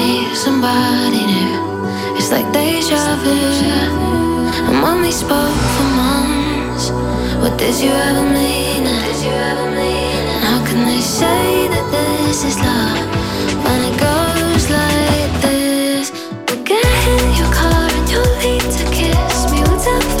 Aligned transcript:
need 0.00 0.36
somebody 0.36 1.22
new. 1.34 1.54
It's 2.16 2.30
like 2.30 2.48
deja 2.52 3.02
vu. 3.22 3.36
And 4.68 4.76
when 4.82 4.96
we 5.02 5.12
spoke 5.12 5.60
for 5.74 5.88
months, 6.02 6.90
what 7.42 7.58
did 7.58 7.76
you 7.84 7.92
ever 8.08 8.24
mean? 8.40 8.86
And 10.32 10.44
how 10.48 10.60
can 10.68 10.80
they 10.90 11.00
say 11.00 11.68
that 11.74 11.86
this 11.94 12.44
is 12.44 12.56
love 12.68 13.06
when 13.64 13.80
it 13.90 13.96
goes 14.08 14.64
like 14.78 15.32
this? 15.44 16.06
We 16.48 16.54
get 16.64 16.84
in 17.14 17.28
your 17.40 17.52
car 17.58 17.84
and 17.96 18.06
you'll 18.12 18.36
need 18.44 18.66
to 18.78 18.84
kiss 18.98 19.36
me. 19.52 19.60
What's 19.68 19.86
up? 19.86 20.19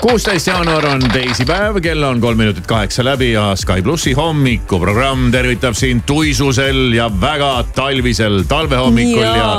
Kuusteist 0.00 0.46
jaanuar 0.48 0.86
on 0.86 1.02
teisipäev, 1.12 1.76
kell 1.84 2.02
on 2.02 2.20
kolm 2.20 2.38
minutit 2.40 2.66
kaheksa 2.66 3.04
läbi 3.04 3.32
ja 3.32 3.52
Sky 3.56 3.82
plussi 3.82 4.12
hommikuprogramm 4.16 5.28
tervitab 5.30 5.76
sind 5.78 6.02
tuisusel 6.06 6.94
ja 6.96 7.10
väga 7.20 7.50
talvisel 7.76 8.42
talvehommikul 8.48 9.22
ja, 9.22 9.36
ja 9.36 9.52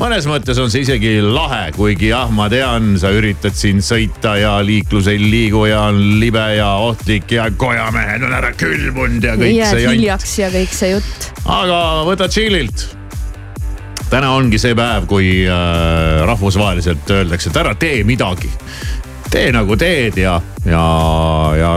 mõnes 0.00 0.26
mõttes 0.30 0.58
on 0.62 0.72
see 0.72 0.86
isegi 0.86 1.12
lahe, 1.22 1.68
kuigi 1.76 2.10
jah, 2.10 2.32
ma 2.32 2.48
tean, 2.50 2.94
sa 2.98 3.12
üritad 3.14 3.54
siin 3.54 3.84
sõita 3.84 4.34
ja 4.40 4.56
liiklus 4.64 5.12
ei 5.12 5.20
liigu 5.20 5.66
ja 5.68 5.84
on 5.92 6.00
libe 6.22 6.48
ja 6.56 6.72
ohtlik 6.88 7.36
ja 7.36 7.50
kojamehed 7.52 8.24
on 8.24 8.34
ära 8.40 8.54
külmunud 8.56 9.30
ja 9.30 9.38
kõik 9.38 9.58
Jääd 9.60 9.76
see 9.76 9.86
jant. 9.86 9.98
hiljaks 10.00 10.36
ja 10.40 10.52
kõik 10.56 10.76
see 10.80 10.92
jutt. 10.96 11.32
aga 11.44 11.80
võta 12.08 12.30
chill'ilt 12.32 12.88
täna 14.14 14.30
ongi 14.36 14.60
see 14.62 14.76
päev, 14.78 15.08
kui 15.10 15.28
äh, 15.50 16.22
rahvusvaheliselt 16.28 17.10
öeldakse, 17.10 17.50
et 17.50 17.56
ära 17.64 17.74
tee 17.78 18.04
midagi. 18.06 18.50
Tee 19.30 19.48
nagu 19.54 19.74
teed 19.80 20.20
ja, 20.22 20.36
ja, 20.68 20.84
ja 21.58 21.70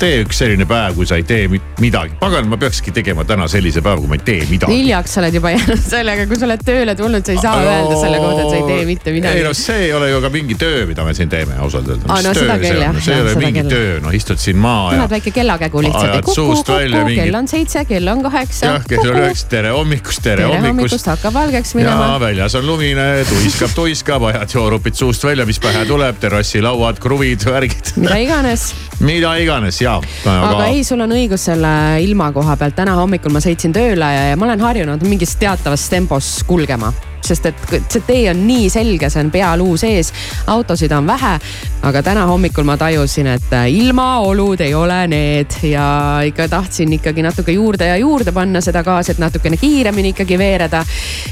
tee 0.00 0.22
üks 0.22 0.40
selline 0.42 0.66
päev, 0.68 0.96
kui 0.96 1.08
sa 1.08 1.18
ei 1.20 1.24
tee 1.26 1.48
midagi. 1.80 2.16
pagan, 2.20 2.48
ma 2.50 2.58
peakski 2.60 2.94
tegema 2.94 3.24
täna 3.28 3.48
sellise 3.50 3.82
päeva, 3.84 4.00
kui 4.00 4.10
ma 4.10 4.18
ei 4.18 4.24
tee 4.26 4.46
midagi. 4.50 4.78
hiljaks 4.80 5.16
sa 5.16 5.22
oled 5.22 5.36
juba 5.38 5.52
jäänud 5.54 5.82
sellega, 5.84 6.26
kui 6.30 6.40
sa 6.40 6.48
oled 6.48 6.64
tööle 6.66 6.94
tulnud, 6.98 7.26
sa 7.26 7.34
ei 7.34 7.42
saa 7.42 7.56
no, 7.58 7.72
öelda 7.72 7.98
selle 8.00 8.20
kohta, 8.22 8.44
et 8.44 8.50
sa 8.50 8.60
ei 8.60 8.68
tee 8.70 8.86
mitte 8.88 9.16
midagi. 9.16 9.42
ei 9.42 9.46
no 9.46 9.54
see 9.56 9.86
ei 9.88 9.92
ole 9.96 10.10
ju 10.12 10.20
ka 10.24 10.32
mingi 10.32 10.58
töö, 10.60 10.86
mida 10.90 11.06
me 11.08 11.14
siin 11.18 11.32
teeme 11.32 11.58
ausalt 11.64 11.90
öeldes. 11.92 12.08
aa 12.08 12.20
no 12.26 12.34
seda 12.38 12.58
küll 12.62 12.84
jah. 12.84 13.00
see 13.00 13.16
ei 13.16 13.26
ole 13.26 13.34
mingi 13.40 13.60
kell. 13.60 13.72
töö, 13.74 13.98
noh 14.04 14.16
istud 14.20 14.40
siin 14.42 14.60
maa 14.62 14.86
ja. 14.86 14.98
annad 14.98 15.16
väike 15.16 15.34
kellakägu 15.36 15.84
lihtsalt. 15.88 16.30
kuku, 16.30 16.48
kuku, 16.62 16.78
mingi... 16.94 17.18
kell 17.20 17.40
on 17.42 17.50
seitse, 17.50 17.84
kell 17.90 18.12
on 18.14 18.24
kaheksa. 18.28 18.72
jah, 18.72 18.88
kell 18.88 19.12
on 19.12 19.20
üheksa, 19.24 19.50
tere 19.52 19.74
hommikust, 19.76 20.24
tere, 20.24 20.48
tere 20.48 20.62
hommikust. 20.68 21.12
hakkab 21.12 21.36
valgeks 21.36 21.76
minema. 21.76 22.16
väljas 22.22 22.56
on 22.56 22.66
lumine, 22.66 23.08
tuiskab, 23.28 23.76
tuiskab, 23.76 24.30
ajad 24.32 24.56
joorupid 24.56 24.96
suust 24.96 25.24
välja, 25.28 25.46
mis 25.48 25.60
pähe 25.62 25.84
tuleb, 25.88 26.20
terrassi 26.22 26.52
terrassilauad, 26.52 26.98
kruvid, 27.00 27.44
värgid. 27.44 27.81
Mida 27.96 28.18
iganes. 28.26 28.72
Mida 29.02 29.36
iganes 29.42 29.80
ja 29.82 29.98
aga.... 29.98 30.34
aga 30.50 30.66
ei, 30.72 30.84
sul 30.86 31.02
on 31.04 31.14
õigus 31.16 31.48
selle 31.50 31.72
ilma 32.04 32.32
koha 32.34 32.56
pealt, 32.60 32.76
täna 32.78 32.96
hommikul 32.98 33.34
ma 33.34 33.42
sõitsin 33.44 33.74
tööle 33.74 34.12
ja, 34.16 34.28
ja 34.32 34.36
ma 34.38 34.50
olen 34.50 34.68
harjunud 34.68 35.08
mingis 35.08 35.36
teatavas 35.40 35.88
tempos 35.92 36.38
kulgema 36.48 36.92
sest 37.24 37.46
et 37.46 37.74
see 37.88 38.02
tee 38.06 38.24
on 38.30 38.42
nii 38.46 38.68
selge, 38.72 39.10
see 39.10 39.22
on 39.22 39.30
pealuu 39.32 39.76
sees, 39.80 40.12
autosid 40.52 40.92
on 40.92 41.06
vähe. 41.06 41.38
aga 41.82 42.02
täna 42.02 42.26
hommikul 42.30 42.64
ma 42.64 42.76
tajusin, 42.78 43.26
et 43.26 43.54
ilmaolud 43.68 44.60
ei 44.62 44.74
ole 44.74 45.00
need 45.10 45.56
ja 45.66 46.20
ikka 46.26 46.46
tahtsin 46.48 46.92
ikkagi 46.92 47.22
natuke 47.22 47.52
juurde 47.52 47.88
ja 47.88 47.96
juurde 47.98 48.32
panna 48.32 48.60
seda 48.62 48.84
gaasi, 48.86 49.12
et 49.12 49.18
natukene 49.18 49.56
kiiremini 49.56 50.12
ikkagi 50.14 50.38
veereda. 50.38 50.84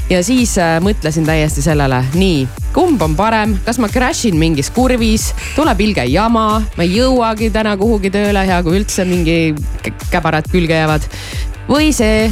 ja 0.09 0.23
siis 0.23 0.57
äh, 0.57 0.77
mõtlesin 0.83 1.25
täiesti 1.25 1.63
sellele, 1.63 2.03
nii, 2.13 2.47
kumb 2.73 3.01
on 3.01 3.15
parem, 3.15 3.57
kas 3.65 3.79
ma 3.79 3.87
crash 3.87 4.27
in 4.27 4.39
mingis 4.39 4.71
kurvis, 4.75 5.31
tuleb 5.55 5.79
ilge 5.87 6.05
jama, 6.11 6.61
ma 6.77 6.83
ei 6.83 6.97
jõuagi 6.99 7.51
täna 7.51 7.77
kuhugi 7.79 8.11
tööle, 8.11 8.45
hea 8.47 8.61
kui 8.63 8.79
üldse 8.79 9.07
mingi 9.07 9.55
käbarad 10.11 10.47
külge 10.51 10.79
jäävad 10.81 11.07
või 11.71 11.91
see 11.95 12.31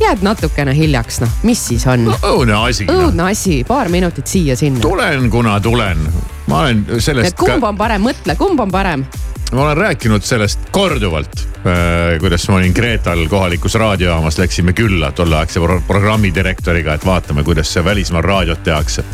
jääd 0.00 0.22
natukene 0.22 0.74
hiljaks, 0.76 1.20
noh, 1.24 1.38
mis 1.42 1.62
siis 1.70 1.86
on 1.90 2.06
no,? 2.08 2.16
õudne 2.22 2.58
asi. 2.68 2.86
Noh. 2.88 3.08
õudne 3.08 3.24
no. 3.24 3.30
asi, 3.32 3.62
paar 3.68 3.90
minutit 3.92 4.26
siia-sinna. 4.26 4.80
tulen, 4.82 5.30
kuna 5.30 5.58
tulen. 5.60 6.04
ma 6.46 6.64
olen 6.64 6.84
sellest. 6.98 7.36
kumb 7.38 7.64
on 7.64 7.76
parem, 7.78 8.04
mõtle, 8.08 8.36
kumb 8.38 8.60
on 8.60 8.72
parem? 8.72 9.04
ma 9.52 9.62
olen 9.64 9.76
rääkinud 9.76 10.24
sellest 10.24 10.70
korduvalt 10.70 11.40
äh,, 11.64 12.18
kuidas 12.20 12.48
ma 12.48 12.58
olin 12.60 12.74
Kreetal 12.74 13.26
kohalikus 13.28 13.74
raadiojaamas, 13.80 14.38
läksime 14.38 14.72
külla 14.76 15.12
tolleaegse 15.12 15.60
pro 15.60 15.80
programmi 15.86 16.32
direktoriga, 16.34 16.94
et 16.94 17.06
vaatame, 17.06 17.44
kuidas 17.44 17.72
see 17.72 17.84
välismaal 17.84 18.26
raadiot 18.26 18.62
tehakse 18.64 19.04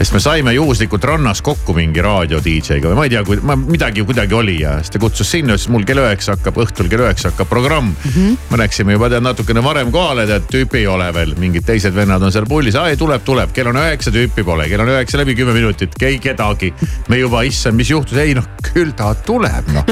sest 0.00 0.14
me 0.16 0.20
saime 0.22 0.52
juhuslikult 0.56 1.04
rannas 1.04 1.42
kokku 1.44 1.74
mingi 1.76 2.00
raadio 2.00 2.38
DJ-ga 2.40 2.88
või 2.88 2.96
ma 2.96 3.02
ei 3.04 3.10
tea, 3.12 3.20
ma 3.44 3.56
midagi 3.60 4.00
kuidagi 4.08 4.36
oli 4.38 4.54
ja 4.62 4.78
siis 4.80 4.94
ta 4.94 5.00
kutsus 5.02 5.28
sinna, 5.28 5.58
ütles 5.58 5.68
mul 5.68 5.84
kell 5.88 6.00
üheksa 6.00 6.38
hakkab, 6.38 6.56
õhtul 6.64 6.88
kell 6.88 7.04
üheksa 7.04 7.28
hakkab 7.34 7.50
programm 7.50 7.90
mm. 7.90 8.14
-hmm. 8.14 8.38
me 8.48 8.60
läksime 8.62 8.96
juba 8.96 9.10
tead 9.12 9.26
natukene 9.26 9.60
varem 9.64 9.92
kohale, 9.92 10.24
tead 10.30 10.48
tüüpi 10.48 10.80
ei 10.80 10.86
ole 10.88 11.10
veel, 11.14 11.36
mingid 11.36 11.68
teised 11.68 11.92
vennad 11.94 12.24
on 12.24 12.32
seal 12.32 12.48
pullis, 12.48 12.80
aa 12.80 12.88
ei 12.88 12.96
tuleb, 12.96 13.26
tuleb, 13.28 13.52
kell 13.52 13.68
on 13.68 13.76
üheksa, 13.82 14.14
tüüpi 14.14 14.44
pole, 14.44 14.70
kell 14.72 14.86
on 14.86 14.94
üheksa 14.94 15.20
läbi 15.20 15.36
kümme 15.36 15.52
minutit, 15.52 16.00
ei 16.00 16.18
kedagi. 16.18 16.72
me 17.08 17.20
juba, 17.20 17.44
issand, 17.44 17.76
mis 17.76 17.92
juhtus, 17.92 18.16
ei 18.16 18.32
noh, 18.34 18.48
küll 18.72 18.96
ta 18.96 19.12
tuleb 19.14 19.68
noh, 19.76 19.84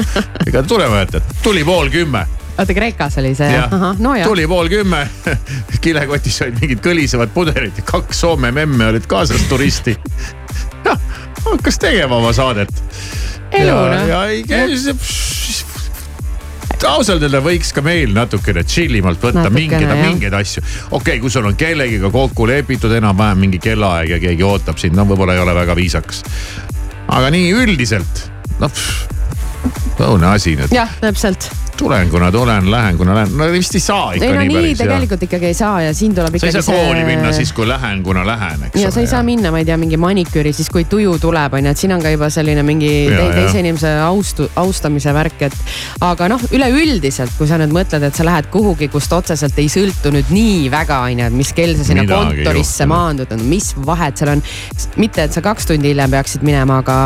ega 0.47 0.65
tulema 0.65 1.05
jätta, 1.05 1.21
tuli 1.43 1.63
pool 1.63 1.93
kümme 1.93 2.25
oota, 2.59 2.75
Kreekas 2.75 3.17
oli 3.21 3.33
see? 3.37 3.61
No, 3.99 4.13
tuli 4.23 4.47
pool 4.47 4.69
kümme 4.71 5.05
kilekotis 5.83 6.41
olid 6.45 6.59
mingid 6.61 6.83
kõlisevad 6.85 7.31
pudelid 7.35 7.79
ja 7.79 7.85
kaks 7.87 8.25
Soome 8.25 8.51
memme 8.55 8.91
olid 8.91 9.07
kaasas 9.09 9.47
turisti 9.49 9.95
hakkas 11.45 11.79
tegema 11.79 12.15
oma 12.15 12.33
saadet. 12.33 12.83
elu 13.51 13.75
noh. 13.75 14.07
ja 14.07 14.23
ei, 14.29 14.43
ausalt 16.87 17.23
öelda 17.25 17.41
võiks 17.43 17.73
ka 17.75 17.83
meil 17.83 18.13
natukene 18.15 18.63
chill 18.67 18.99
imalt 18.99 19.23
võtta 19.23 19.49
mingeid, 19.53 19.89
mingeid 19.99 20.35
asju. 20.37 20.63
okei 20.63 20.99
okay,, 20.99 21.21
kui 21.23 21.31
sul 21.33 21.47
on 21.49 21.57
kellegiga 21.59 22.11
kokku 22.13 22.47
lepitud 22.47 22.93
enam-vähem 22.99 23.45
mingi 23.45 23.61
kellaaeg 23.63 24.15
ja 24.15 24.19
keegi 24.21 24.45
ootab 24.47 24.79
sind, 24.81 24.97
no 24.97 25.07
võib-olla 25.09 25.37
ei 25.37 25.43
ole 25.43 25.55
väga 25.57 25.75
viisakas. 25.79 26.23
aga 27.07 27.31
nii 27.35 27.49
üldiselt, 27.63 28.27
noh, 28.61 28.85
õudne 29.99 30.35
asi 30.35 30.55
nüüd. 30.59 30.75
jah, 30.75 30.93
täpselt 31.01 31.51
tulen, 31.79 32.09
kuna 32.11 32.31
tulen, 32.31 32.71
lähen, 32.71 32.97
kuna 32.97 33.15
lähen, 33.15 33.35
no 33.39 33.47
vist 33.51 33.75
ei 33.77 33.83
saa 33.83 34.13
ikka 34.17 34.27
ei, 34.27 34.33
no, 34.35 34.41
nii, 34.41 34.49
nii 34.49 34.63
päris. 34.63 34.81
tegelikult 34.81 35.23
ikkagi 35.27 35.49
ei 35.49 35.57
saa 35.57 35.81
ja 35.85 35.93
siin 35.95 36.15
tuleb 36.15 36.35
ikkagi 36.35 36.51
sa 36.51 36.59
ei 36.59 36.65
saa 36.67 36.75
kooli 36.75 36.99
see... 36.99 37.07
minna 37.07 37.31
siis, 37.35 37.53
kui 37.55 37.67
lähen, 37.67 38.01
kuna 38.03 38.25
lähen, 38.27 38.65
eks 38.67 38.81
ja 38.81 38.91
sa 38.93 39.03
ei 39.03 39.09
saa 39.11 39.21
minna, 39.25 39.51
ma 39.53 39.61
ei 39.61 39.67
tea, 39.67 39.77
mingi 39.79 39.99
maniküüri 40.01 40.53
siis, 40.55 40.69
kui 40.73 40.85
tuju 40.89 41.15
tuleb, 41.23 41.55
on 41.55 41.69
ju, 41.69 41.73
et 41.75 41.81
siin 41.81 41.93
on 41.95 42.03
ka 42.03 42.11
juba 42.13 42.29
selline 42.33 42.63
mingi 42.67 42.91
ja, 43.07 43.15
te, 43.15 43.27
teise 43.37 43.63
inimese 43.63 43.93
austu, 44.03 44.49
austamise 44.59 45.13
värk, 45.15 45.45
et. 45.47 45.57
aga 46.05 46.29
noh, 46.33 46.43
üleüldiselt, 46.55 47.35
kui 47.37 47.47
sa 47.49 47.59
nüüd 47.61 47.73
mõtled, 47.75 48.03
et 48.09 48.19
sa 48.19 48.27
lähed 48.27 48.49
kuhugi, 48.53 48.89
kust 48.91 49.13
otseselt 49.15 49.59
ei 49.61 49.69
sõltu 49.71 50.11
nüüd 50.15 50.33
nii 50.33 50.67
väga, 50.73 51.03
on 51.07 51.23
ju, 51.23 51.29
et 51.31 51.39
mis 51.43 51.53
kell 51.55 51.77
sa 51.79 51.87
sinna 51.87 52.03
Midagi 52.07 52.43
kontorisse 52.43 52.89
maandud, 52.89 53.37
mis 53.47 53.71
vahet 53.85 54.19
seal 54.19 54.35
on. 54.35 54.43
mitte, 54.99 55.23
et 55.29 55.35
sa 55.35 55.43
kaks 55.45 55.69
tundi 55.69 55.93
hiljem 55.93 56.11
peaksid 56.11 56.43
minema, 56.45 56.81
aga 56.83 56.99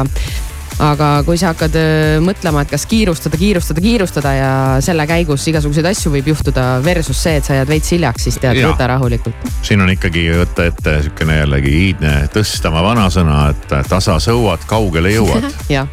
aga 0.81 1.09
kui 1.25 1.37
sa 1.37 1.51
hakkad 1.51 1.75
äh, 1.77 2.17
mõtlema, 2.23 2.63
et 2.63 2.73
kas 2.73 2.85
kiirustada, 2.89 3.37
kiirustada, 3.37 3.83
kiirustada 3.83 4.33
ja 4.33 4.51
selle 4.83 5.05
käigus 5.09 5.45
igasuguseid 5.51 5.89
asju 5.91 6.13
võib 6.15 6.31
juhtuda 6.33 6.67
versus 6.85 7.19
see, 7.25 7.37
et 7.39 7.47
sa 7.47 7.59
jääd 7.59 7.69
veits 7.69 7.93
hiljaks, 7.93 8.27
siis 8.27 8.39
tead, 8.41 8.59
võta 8.63 8.87
rahulikult. 8.93 9.49
siin 9.65 9.83
on 9.83 9.91
ikkagi 9.93 10.25
võtta 10.39 10.67
ette 10.71 10.99
sihukene 11.05 11.41
jällegi 11.43 11.75
iidne 11.87 12.13
Tõstamaa 12.33 12.83
vanasõna, 12.85 13.43
et 13.53 13.75
tasa 13.89 14.17
sõuad, 14.23 14.65
kaugele 14.69 15.13
jõuad 15.13 15.49
jah 15.75 15.89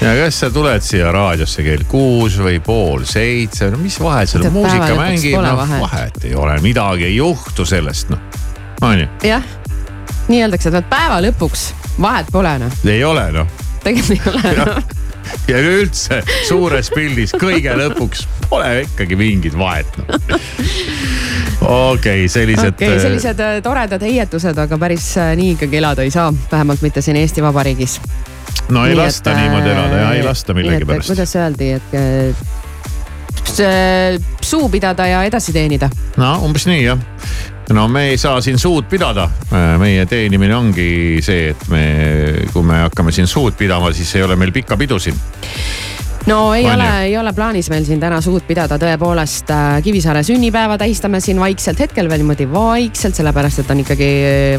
ja 0.00 0.14
kas 0.18 0.40
sa 0.40 0.50
tuled 0.52 0.84
siia 0.84 1.12
raadiosse 1.14 1.64
kell 1.64 1.84
kuus 1.88 2.38
või 2.42 2.58
pool 2.64 3.04
seitse, 3.08 3.70
no 3.72 3.80
mis 3.80 3.96
vahet 4.02 4.30
seal 4.30 4.48
muusika 4.52 4.92
mängib, 4.98 5.36
noh 5.38 5.58
vahet. 5.60 5.82
vahet 5.84 6.24
ei 6.28 6.34
ole, 6.38 6.56
midagi 6.64 7.08
ei 7.08 7.16
juhtu 7.16 7.66
sellest, 7.68 8.12
noh, 8.12 8.40
on 8.82 9.04
ju. 9.04 9.10
jah, 9.30 9.44
nii 10.28 10.44
öeldakse, 10.46 10.72
et 10.74 10.90
päeva 10.90 11.20
lõpuks 11.24 11.68
vahet 12.00 12.32
pole 12.32 12.56
noh. 12.64 12.80
ei 12.90 13.04
ole 13.06 13.28
noh 13.38 13.63
tegelikult 13.84 14.44
ei 14.50 14.60
ole 14.64 14.82
ja 15.48 15.60
üleüldse 15.60 16.20
suures 16.48 16.90
pildis 16.94 17.34
kõige 17.36 17.74
lõpuks 17.78 18.26
pole 18.48 18.84
ikkagi 18.84 19.18
mingit 19.18 19.56
vahet 19.58 19.98
no.. 20.00 20.04
okei 21.60 22.24
okay,, 22.24 22.28
sellised 22.32 22.74
okay,. 22.76 22.98
sellised 23.02 23.40
äh, 23.44 23.58
toredad 23.64 24.04
heietused, 24.04 24.58
aga 24.66 24.78
päris 24.80 25.10
äh, 25.20 25.32
nii 25.38 25.54
ikkagi 25.56 25.80
elada 25.80 26.06
ei 26.06 26.12
saa, 26.14 26.32
vähemalt 26.52 26.84
mitte 26.84 27.04
siin 27.04 27.18
Eesti 27.20 27.44
Vabariigis. 27.44 28.00
no 28.68 28.84
ei 28.86 28.94
nii, 28.94 29.00
lasta 29.02 29.32
et, 29.32 29.42
niimoodi 29.42 29.72
elada 29.76 30.02
ja 30.02 30.12
ei 30.18 30.26
lasta 30.26 30.56
millegipärast. 30.56 31.12
kuidas 31.12 31.36
öeldi, 31.40 31.72
et 31.78 31.98
suu 34.42 34.68
pidada 34.68 35.06
ja 35.06 35.24
edasi 35.24 35.52
teenida. 35.52 35.90
no 36.16 36.36
umbes 36.46 36.66
nii 36.66 36.84
jah 36.84 36.98
no 37.72 37.86
me 37.88 38.08
ei 38.10 38.18
saa 38.18 38.40
siin 38.40 38.58
suud 38.58 38.84
pidada. 38.90 39.28
meie 39.78 40.06
teenimine 40.06 40.56
ongi 40.56 41.20
see, 41.24 41.50
et 41.54 41.68
me, 41.68 41.84
kui 42.52 42.62
me 42.62 42.84
hakkame 42.84 43.12
siin 43.12 43.26
suud 43.26 43.56
pidama, 43.58 43.92
siis 43.92 44.14
ei 44.16 44.22
ole 44.22 44.36
meil 44.36 44.52
pikka 44.52 44.76
pidu 44.76 44.98
siin 44.98 45.16
no 46.26 46.54
ei 46.54 46.64
on 46.66 46.74
ole, 46.74 46.88
ei 47.04 47.16
ole 47.18 47.32
plaanis 47.36 47.68
meil 47.70 47.84
siin 47.84 48.00
täna 48.00 48.20
suud 48.24 48.46
pidada, 48.48 48.78
tõepoolest 48.80 49.50
äh, 49.52 49.76
Kivisaare 49.84 50.22
sünnipäeva 50.26 50.78
tähistame 50.80 51.20
siin 51.20 51.40
vaikselt, 51.40 51.80
hetkel 51.84 52.08
veel 52.08 52.22
niimoodi 52.22 52.46
vaikselt, 52.50 53.16
sellepärast 53.18 53.64
et 53.64 53.72
on 53.74 53.82
ikkagi 53.84 54.10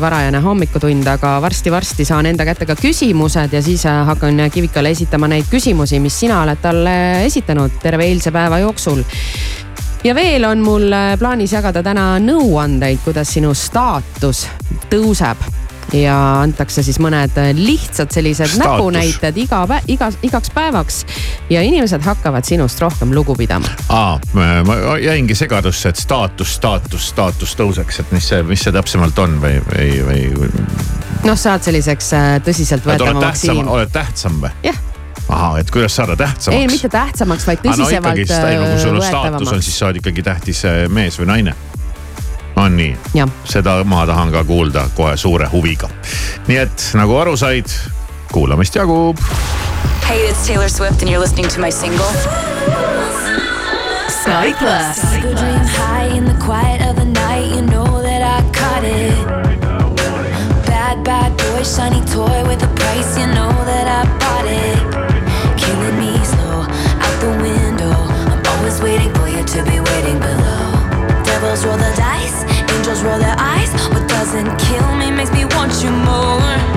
varajane 0.02 0.42
hommikutund, 0.46 1.10
aga 1.16 1.36
varsti-varsti 1.46 2.06
saan 2.06 2.30
enda 2.30 2.46
kätte 2.46 2.70
ka 2.70 2.78
küsimused 2.80 3.58
ja 3.58 3.64
siis 3.66 3.86
äh, 3.90 4.04
hakkan 4.12 4.46
Kivikale 4.54 4.94
esitama 4.96 5.30
neid 5.32 5.50
küsimusi, 5.52 6.00
mis 6.04 6.20
sina 6.26 6.44
oled 6.46 6.62
talle 6.62 6.96
esitanud 7.26 7.82
terve 7.82 8.10
eilse 8.12 8.34
päeva 8.36 8.62
jooksul. 8.62 9.04
Ja 10.06 10.14
veel 10.14 10.46
on 10.46 10.62
mul 10.62 10.92
äh, 10.94 11.14
plaanis 11.20 11.58
jagada 11.58 11.82
täna 11.84 12.16
nõuandeid, 12.22 13.02
kuidas 13.06 13.34
sinu 13.34 13.56
staatus 13.58 14.46
tõuseb 14.92 15.65
ja 15.94 16.16
antakse 16.42 16.84
siis 16.84 16.98
mõned 17.02 17.38
äh, 17.38 17.52
lihtsad 17.58 18.14
sellised 18.14 18.58
näpunäited 18.62 19.38
iga 19.38 19.62
päev, 19.70 19.92
iga, 19.92 20.10
igaks 20.26 20.52
päevaks. 20.56 21.02
ja 21.50 21.62
inimesed 21.62 22.02
hakkavad 22.02 22.46
sinust 22.46 22.82
rohkem 22.82 23.14
lugu 23.16 23.36
pidama. 23.36 23.70
aa, 23.90 24.20
ma 24.34 24.98
jäingi 25.02 25.36
segadusse, 25.36 25.90
et 25.90 26.02
staatus, 26.02 26.56
staatus, 26.56 27.10
staatus 27.10 27.56
tõuseks, 27.60 28.02
et 28.02 28.12
mis 28.16 28.30
see, 28.30 28.42
mis 28.44 28.66
see 28.66 28.74
täpsemalt 28.76 29.20
on 29.20 29.38
või, 29.42 29.62
või, 29.70 30.20
või? 30.40 30.66
noh, 31.26 31.38
saad 31.38 31.64
selliseks 31.66 32.12
äh, 32.18 32.34
tõsiseltvõetavamaks. 32.46 33.48
oled 33.54 33.94
tähtsam 33.94 34.42
või? 34.42 34.54
jah 34.66 34.84
ahah, 35.30 35.60
et 35.60 35.72
kuidas 35.72 35.96
saada 35.96 36.16
tähtsamaks? 36.16 36.62
ei, 36.62 36.68
mitte 36.70 36.90
tähtsamaks, 36.90 37.48
vaid 37.48 37.64
tõsisemalt 37.64 38.20
no, 38.20 38.26
ikkagi, 38.26 38.60
kui 38.66 38.82
sul 38.82 39.00
on 39.00 39.08
staatus 39.08 39.54
on, 39.54 39.64
siis 39.66 39.80
sa 39.80 39.90
oled 39.90 40.02
ikkagi 40.02 40.26
tähtis 40.26 40.66
äh, 40.70 40.84
mees 40.90 41.18
või 41.22 41.32
naine. 41.32 41.56
On 42.56 42.78
nii? 42.78 42.96
seda 43.44 43.84
ma 43.84 44.06
tahan 44.06 44.32
ka 44.32 44.44
kuulda 44.44 44.88
kohe 44.96 45.18
suure 45.18 45.48
huviga. 45.52 45.90
nii 46.48 46.58
et 46.58 46.90
nagu 46.94 47.18
aru 47.18 47.38
said, 47.38 47.70
kuulamist 48.32 48.76
jagub. 48.76 49.20
Hey, 50.08 50.28
it's 50.30 50.48
Taylor 50.48 50.70
Swift 50.70 51.02
and 51.02 51.10
you're 51.10 51.22
listening 51.22 51.48
to 51.50 51.60
my 51.60 51.70
single. 51.70 52.12
Sky 54.10 54.54
Plus. 54.60 55.02
Dream 55.22 55.66
high 55.78 56.10
in 56.18 56.26
the 56.26 56.38
quiet 56.46 56.82
of 56.90 56.96
the 56.96 57.06
night, 57.06 57.56
you 57.56 57.62
know 57.62 58.02
that 58.02 58.22
I 58.22 58.42
caught 58.52 58.84
it. 58.84 59.16
Bad, 60.68 61.04
bad 61.04 61.38
boy, 61.38 61.64
shiny 61.64 62.02
toy 62.06 62.48
with 62.48 62.64
a 62.64 62.72
price, 62.76 63.18
you 63.18 63.28
know 63.28 63.54
that 63.66 63.88
I 63.88 64.20
bought 64.20 64.46
it. 64.46 64.96
waiting 68.86 69.12
for 69.16 69.28
you 69.28 69.44
to 69.44 69.64
be 69.64 69.80
waiting 69.80 70.20
below. 70.20 70.55
Roll 73.06 73.20
their 73.20 73.36
eyes. 73.38 73.72
What 73.90 74.08
doesn't 74.10 74.58
kill 74.58 74.96
me 74.96 75.12
makes 75.12 75.32
me 75.32 75.46
want 75.46 75.74
you 75.84 75.92
more. 75.92 76.75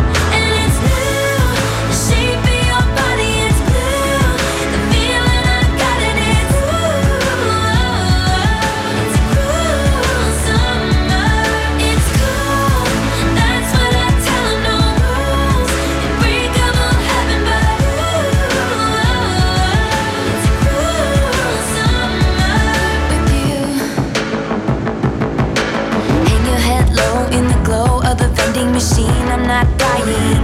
Machine, 28.78 29.26
I'm 29.26 29.42
not 29.42 29.66
dying. 29.76 30.38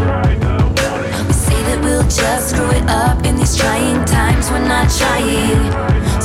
We 1.29 1.33
say 1.33 1.63
that 1.69 1.79
we'll 1.85 2.03
just 2.03 2.51
screw 2.51 2.69
it 2.71 2.83
up 2.89 3.25
in 3.25 3.37
these 3.37 3.55
trying 3.55 4.05
times, 4.07 4.51
we're 4.51 4.59
not 4.59 4.91
trying. 4.91 6.24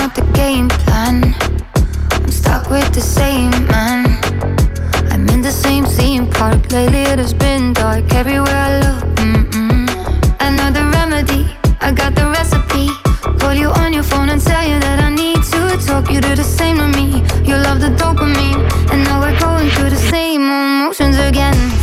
Out 0.00 0.14
the 0.14 0.22
game 0.32 0.68
plan. 0.68 1.34
I'm 2.12 2.30
stuck 2.30 2.70
with 2.70 2.90
the 2.94 3.00
same 3.00 3.50
man. 3.66 4.06
I'm 5.12 5.28
in 5.28 5.42
the 5.42 5.52
same 5.52 5.84
theme 5.84 6.26
park. 6.26 6.72
Lately 6.72 7.02
it 7.12 7.18
has 7.18 7.34
been 7.34 7.72
dark 7.72 8.04
everywhere 8.14 8.60
I 8.68 8.70
look. 8.84 9.04
Mm-mm. 9.20 9.84
I 10.40 10.48
know 10.56 10.70
the 10.78 10.84
remedy. 10.96 11.42
I 11.80 11.92
got 11.92 12.14
the 12.14 12.26
recipe. 12.38 12.86
Call 13.40 13.54
you 13.54 13.68
on 13.82 13.92
your 13.92 14.02
phone 14.02 14.30
and 14.30 14.40
tell 14.40 14.64
you 14.70 14.78
that 14.80 14.98
I 15.08 15.10
need 15.10 15.42
to 15.52 15.60
talk. 15.86 16.10
You 16.10 16.20
do 16.20 16.34
the 16.34 16.48
same 16.58 16.78
to 16.78 16.88
me. 16.98 17.06
You 17.48 17.56
love 17.66 17.80
the 17.80 17.92
dopamine, 18.00 18.60
and 18.90 19.04
now 19.04 19.20
we're 19.20 19.38
going 19.38 19.68
through 19.70 19.90
the 19.90 20.02
same 20.14 20.42
emotions 20.42 21.18
again. 21.18 21.79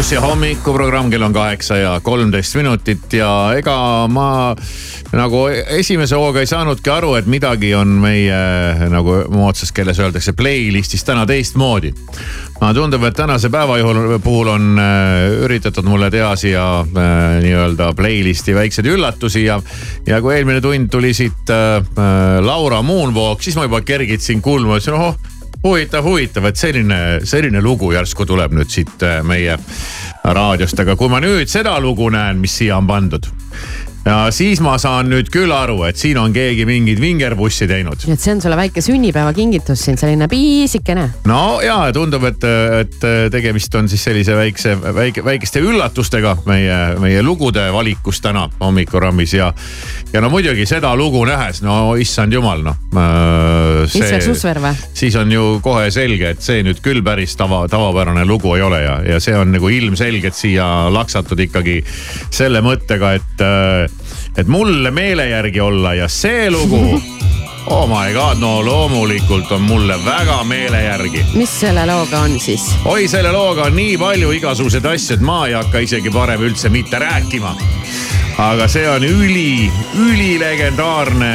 Plussi 0.00 0.16
hommikuprogramm, 0.16 1.10
kell 1.12 1.22
on 1.26 1.32
kaheksa 1.36 1.76
ja 1.76 1.90
kolmteist 2.00 2.54
minutit 2.56 3.12
ja 3.12 3.28
ega 3.52 3.74
ma 4.08 4.54
nagu 5.12 5.42
esimese 5.76 6.16
hooga 6.16 6.40
ei 6.40 6.48
saanudki 6.48 6.88
aru, 6.88 7.10
et 7.18 7.26
midagi 7.28 7.74
on 7.76 7.98
meie 8.00 8.38
nagu 8.88 9.18
moodsas 9.28 9.74
keeles 9.76 10.00
öeldakse 10.00 10.32
playlist'is 10.32 11.04
täna 11.04 11.26
teistmoodi. 11.28 11.92
aga 12.62 12.70
tundub, 12.78 13.04
et 13.04 13.16
tänase 13.18 13.50
päeva 13.52 13.76
juhul 13.76 14.16
puhul 14.24 14.48
on 14.54 14.80
äh, 14.80 15.44
üritatud 15.44 15.84
mulle 15.84 16.08
teha 16.10 16.32
siia 16.36 16.64
äh, 16.80 17.42
nii-öelda 17.44 17.92
playlist'i 17.92 18.54
väikseid 18.56 18.88
üllatusi 18.88 19.44
ja, 19.44 19.60
ja 20.06 20.22
kui 20.24 20.38
eelmine 20.38 20.64
tund 20.64 20.88
tuli 20.88 21.12
siit 21.12 21.52
äh, 21.52 21.76
äh, 21.76 22.40
Laura 22.40 22.80
Moonwalk, 22.82 23.44
siis 23.44 23.60
ma 23.60 23.68
juba 23.68 23.82
kergitasin 23.84 24.40
kulmu, 24.40 24.80
ütlesin 24.80 24.96
ohoh 24.96 25.20
huvitav, 25.62 26.04
huvitav, 26.04 26.46
et 26.50 26.56
selline, 26.56 27.00
selline 27.24 27.60
lugu 27.62 27.92
järsku 27.92 28.26
tuleb 28.26 28.54
nüüd 28.56 28.70
siit 28.72 29.02
äh, 29.06 29.20
meie 29.26 29.58
raadiost, 30.24 30.80
aga 30.80 30.96
kui 30.96 31.10
ma 31.12 31.20
nüüd 31.22 31.50
seda 31.50 31.76
lugu 31.80 32.10
näen, 32.12 32.40
mis 32.40 32.56
siia 32.60 32.78
on 32.78 32.88
pandud. 32.88 33.28
Ja 34.04 34.30
siis 34.32 34.60
ma 34.64 34.76
saan 34.80 35.10
nüüd 35.12 35.28
küll 35.32 35.52
aru, 35.52 35.82
et 35.88 35.98
siin 36.00 36.18
on 36.20 36.32
keegi 36.32 36.64
mingit 36.68 37.00
vingerpussi 37.02 37.68
teinud. 37.68 38.00
nii 38.06 38.16
et 38.16 38.22
see 38.22 38.32
on 38.34 38.40
sulle 38.40 38.56
väike 38.56 38.82
sünnipäevakingitus 38.84 39.84
siin, 39.84 39.98
selline 40.00 40.28
piisikene. 40.30 41.06
no 41.28 41.60
ja 41.64 41.76
tundub, 41.92 42.24
et, 42.30 42.46
et 42.80 43.08
tegemist 43.32 43.74
on 43.76 43.90
siis 43.92 44.04
sellise 44.08 44.36
väikse, 44.36 44.76
väike, 44.96 45.24
väikeste 45.24 45.60
üllatustega 45.64 46.36
meie, 46.48 46.78
meie 47.02 47.22
lugude 47.22 47.66
valikus 47.72 48.22
täna 48.24 48.46
hommikurammis 48.60 49.34
ja. 49.36 49.52
ja 50.12 50.24
no 50.24 50.32
muidugi 50.32 50.66
seda 50.68 50.94
lugu 50.96 51.24
nähes, 51.28 51.60
no 51.66 51.94
issand 52.00 52.32
jumal, 52.32 52.64
noh. 52.64 52.80
või? 54.64 54.72
siis 55.02 55.16
on 55.20 55.32
ju 55.32 55.46
kohe 55.64 55.90
selge, 55.92 56.34
et 56.36 56.44
see 56.44 56.64
nüüd 56.64 56.80
küll 56.84 57.04
päris 57.04 57.36
tava, 57.36 57.66
tavapärane 57.70 58.24
lugu 58.28 58.56
ei 58.56 58.64
ole 58.64 58.82
ja, 58.86 58.96
ja 59.14 59.20
see 59.20 59.36
on 59.36 59.52
nagu 59.52 59.68
ilmselgelt 59.68 60.36
siia 60.36 60.88
laksatud 60.92 61.40
ikkagi 61.44 61.80
selle 62.32 62.64
mõttega, 62.64 63.14
et, 63.20 63.44
et 64.40 64.48
mulle 64.48 64.90
meele 64.90 65.28
järgi 65.28 65.60
olla 65.60 65.94
ja 65.94 66.08
see 66.08 66.50
lugu 66.50 67.02
Oh 67.70 67.86
my 67.86 68.12
god, 68.12 68.38
no 68.40 68.64
loomulikult 68.64 69.52
on 69.52 69.62
mulle 69.62 69.94
väga 70.04 70.44
meele 70.44 70.82
järgi. 70.82 71.24
mis 71.34 71.60
selle 71.60 71.84
looga 71.86 72.24
on 72.24 72.40
siis? 72.40 72.64
oi, 72.84 73.08
selle 73.08 73.32
looga 73.32 73.68
on 73.68 73.76
nii 73.76 73.98
palju 74.00 74.30
igasuguseid 74.38 74.86
asju, 74.88 75.18
et 75.18 75.24
ma 75.24 75.42
ei 75.46 75.54
hakka 75.54 75.84
isegi 75.84 76.10
parem 76.10 76.40
üldse 76.48 76.72
mitte 76.72 76.98
rääkima. 76.98 77.52
aga 78.38 78.68
see 78.68 78.88
on 78.88 79.04
üli, 79.04 79.70
ülilegendaarne 80.00 81.34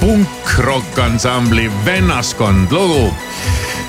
punk-rock 0.00 0.98
ansambli 1.04 1.70
Vennaskond 1.84 2.72
lugu 2.72 3.12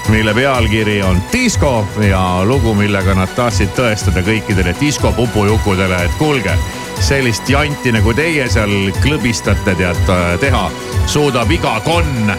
mille 0.09 0.33
pealkiri 0.33 1.01
on 1.03 1.23
Disko 1.31 1.87
ja 2.09 2.43
lugu, 2.45 2.73
millega 2.75 3.15
nad 3.15 3.31
tahtsid 3.35 3.71
tõestada 3.77 4.23
kõikidele 4.25 4.75
diskopupujukudele, 4.79 6.03
et 6.05 6.17
kuulge, 6.19 6.57
sellist 7.03 7.49
janti 7.49 7.91
nagu 7.91 8.13
teie 8.15 8.45
seal 8.51 8.91
klõbistate, 9.03 9.75
tead 9.75 10.11
teha, 10.39 10.63
suudab 11.11 11.51
iga 11.51 11.75
konn. 11.85 12.31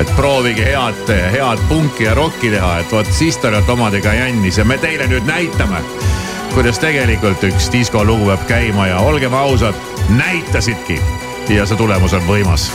et 0.00 0.08
proovige 0.16 0.64
head, 0.64 1.10
head 1.32 1.60
punki 1.68 2.06
ja 2.06 2.14
rokki 2.16 2.50
teha, 2.50 2.78
et 2.80 2.92
vot 2.92 3.08
siis 3.12 3.36
te 3.36 3.48
olete 3.48 3.72
omadega 3.72 4.14
jännis. 4.16 4.58
Ja 4.58 4.64
me 4.64 4.78
teile 4.78 5.06
nüüd 5.06 5.28
näitame, 5.28 5.82
kuidas 6.54 6.80
tegelikult 6.80 7.44
üks 7.44 7.68
diskolugu 7.72 8.30
peab 8.32 8.46
käima 8.48 8.86
ja 8.88 9.00
olgem 9.04 9.34
ausad, 9.34 9.76
näitasidki. 10.08 11.00
Ja 11.48 11.66
see 11.66 11.76
tulemus 11.76 12.16
on 12.16 12.24
võimas 12.28 12.70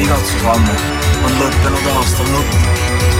igatsus 0.00 0.44
ammu, 0.54 0.76
on 1.24 1.40
lõppenud 1.40 1.90
aastal 1.96 2.30
nutt. 2.32 3.19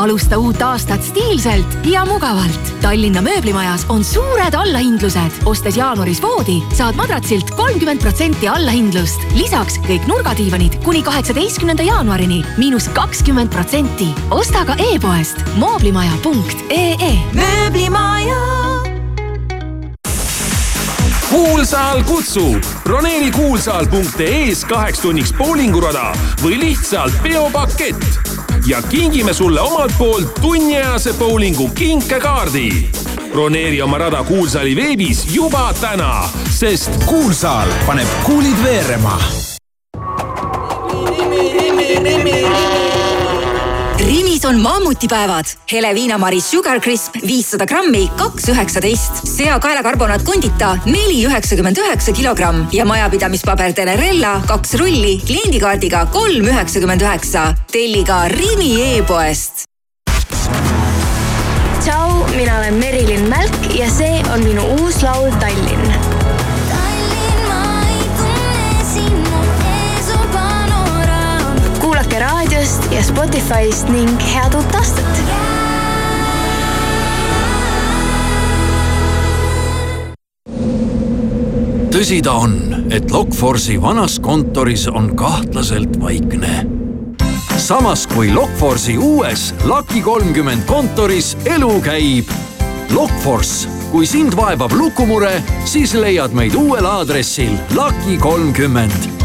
alusta 0.00 0.38
uut 0.38 0.62
aastat 0.62 1.04
stiilselt 1.04 1.76
ja 1.84 2.04
mugavalt. 2.08 2.72
Tallinna 2.80 3.20
mööblimajas 3.24 3.84
on 3.92 4.04
suured 4.04 4.54
allahindlused. 4.56 5.42
ostes 5.44 5.76
jaanuaris 5.76 6.22
voodi, 6.22 6.60
saad 6.72 6.96
madratsilt 6.96 7.50
kolmkümmend 7.58 8.00
protsenti 8.00 8.48
allahindlust. 8.48 9.20
lisaks 9.36 9.78
kõik 9.84 10.08
nurgadiivanid 10.08 10.80
kuni 10.84 11.02
kaheksateistkümnenda 11.02 11.82
jaanuarini 11.82 12.42
miinus 12.56 12.88
kakskümmend 12.96 13.52
protsenti. 13.52 14.08
osta 14.30 14.64
ka 14.64 14.76
e-poest 14.78 15.44
mooblimaja.ee. 15.60 17.14
mööblimaja 17.36 18.69
kuulsaal 21.30 22.02
kutsub 22.04 22.64
broneeri 22.82 23.30
kuulsaal.ee-s 23.30 24.64
kaheks 24.64 24.98
tunniks 25.00 25.32
boulingurada 25.38 26.10
või 26.42 26.58
lihtsalt 26.58 27.14
peopakett 27.22 28.02
ja 28.66 28.82
kingime 28.82 29.34
sulle 29.34 29.60
omalt 29.60 29.94
poolt 29.98 30.34
tunniajase 30.40 31.12
bowlingu 31.12 31.68
kinkekaardi. 31.68 32.90
broneeri 33.32 33.82
oma 33.82 33.98
rada 33.98 34.24
Kuulsaali 34.24 34.76
veebis 34.76 35.24
juba 35.34 35.74
täna, 35.80 36.28
sest 36.50 36.90
kuulsaal 37.06 37.68
paneb 37.86 38.08
kuulid 38.26 38.64
veerema 38.64 39.18
Rimi 42.02 42.69
Maris 44.40 44.56
on 44.56 44.60
mammutipäevad. 44.60 45.44
hele 45.72 45.94
viinamari 45.94 46.40
Sugar 46.40 46.80
Crisp 46.80 47.14
viissada 47.26 47.66
grammi, 47.66 48.10
kaks 48.16 48.48
üheksateist. 48.48 49.12
seakaelakarbonaat 49.36 50.22
Condita 50.24 50.78
neli 50.84 51.24
üheksakümmend 51.26 51.76
üheksa 51.76 52.12
kilogramm 52.12 52.66
ja 52.72 52.84
majapidamispaber 52.84 53.72
Telerella 53.72 54.40
kaks 54.46 54.74
rulli 54.74 55.20
kliendikaardiga 55.26 56.06
kolm 56.06 56.48
üheksakümmend 56.48 57.00
üheksa. 57.00 57.54
telli 57.72 58.04
ka 58.04 58.28
Rimi 58.28 58.96
e-poest. 58.96 59.64
tšau, 61.84 62.24
mina 62.36 62.58
olen 62.58 62.74
Merilin 62.74 63.28
Mälk 63.28 63.74
ja 63.74 63.90
see 63.90 64.22
on 64.34 64.44
minu 64.44 64.62
uus 64.80 65.02
laul 65.02 65.30
Tallinn 65.40 65.99
raadiost 72.60 72.92
ja 72.92 73.02
Spotify'st 73.02 73.88
ning 73.88 74.20
head 74.20 74.54
uut 74.54 74.74
aastat. 74.74 75.20
tõsi 81.90 82.20
ta 82.22 82.32
on, 82.32 82.54
et 82.92 83.10
Lokforce'i 83.10 83.80
vanas 83.80 84.18
kontoris 84.20 84.86
on 84.88 85.16
kahtlaselt 85.16 86.00
vaikne. 86.00 86.66
samas 87.56 88.06
kui 88.06 88.32
Lokforce'i 88.32 88.98
uues 88.98 89.54
Lucky 89.64 90.02
kolmkümmend 90.02 90.64
kontoris 90.66 91.36
elu 91.44 91.80
käib. 91.80 92.28
Lokforce, 92.94 93.68
kui 93.90 94.06
sind 94.06 94.36
vaevab 94.36 94.72
lukumure, 94.72 95.42
siis 95.64 95.94
leiad 95.94 96.32
meid 96.32 96.54
uuel 96.54 96.84
aadressil 96.84 97.56
Lucky 97.76 98.18
kolmkümmend 98.18 99.19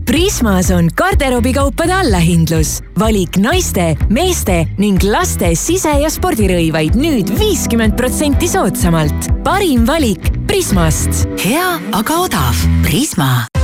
Prismas 0.05 0.71
on 0.71 0.89
garderoobikaupade 0.97 1.93
allahindlus. 1.93 2.81
valik 2.99 3.37
naiste, 3.37 3.95
meeste 4.09 4.65
ning 4.77 5.03
laste 5.03 5.55
sise- 5.55 6.01
ja 6.01 6.09
spordirõivaid 6.09 6.95
nüüd 6.95 7.39
viiskümmend 7.39 7.95
protsenti 7.95 8.47
soodsamalt. 8.47 9.43
parim 9.43 9.87
valik 9.87 10.47
Prismast. 10.47 11.27
hea, 11.45 11.79
aga 11.91 12.13
odav. 12.13 12.55
Prisma 12.83 13.60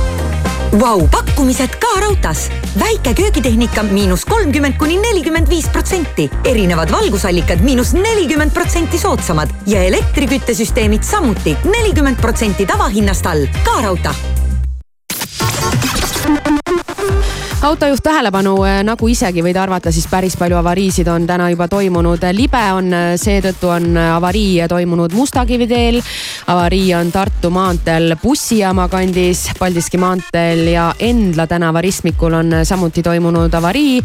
Vau, 0.76 1.00
pakkumised 1.08 1.78
ka 1.80 1.88
raudtees. 2.00 2.50
väike 2.80 3.14
köögitehnika 3.14 3.82
miinus 3.82 4.24
kolmkümmend 4.24 4.76
kuni 4.76 4.98
nelikümmend 5.00 5.48
viis 5.48 5.68
protsenti, 5.72 6.28
erinevad 6.44 6.92
valgusallikad 6.92 7.64
miinus 7.64 7.92
nelikümmend 7.96 8.52
protsenti 8.52 8.98
soodsamad 8.98 9.48
ja 9.66 9.82
elektriküttesüsteemid 9.82 11.02
samuti 11.02 11.56
nelikümmend 11.64 12.20
protsenti 12.20 12.66
tavahinnast 12.66 13.26
all. 13.26 13.46
ka 13.64 13.80
raudtee 13.80 14.47
autojuht 17.62 18.02
tähelepanu, 18.02 18.52
nagu 18.86 19.08
isegi 19.10 19.42
võid 19.42 19.56
arvata, 19.58 19.90
siis 19.92 20.06
päris 20.10 20.36
palju 20.38 20.56
avariisid 20.60 21.08
on 21.10 21.26
täna 21.26 21.48
juba 21.50 21.66
toimunud. 21.68 22.22
libe 22.32 22.62
on, 22.72 22.92
seetõttu 23.18 23.70
on 23.74 23.96
avarii 23.96 24.62
toimunud 24.68 25.12
Mustakivi 25.12 25.66
teel. 25.66 26.00
avarii 26.46 26.94
on 26.94 27.12
Tartu 27.12 27.50
maanteel 27.50 28.16
bussijaama 28.22 28.88
kandis, 28.88 29.48
Paldiski 29.58 29.98
maanteel 29.98 30.66
ja 30.68 30.94
Endla 30.98 31.46
tänava 31.46 31.80
ristmikul 31.80 32.32
on 32.32 32.60
samuti 32.62 33.02
toimunud 33.02 33.54
avarii. 33.54 34.02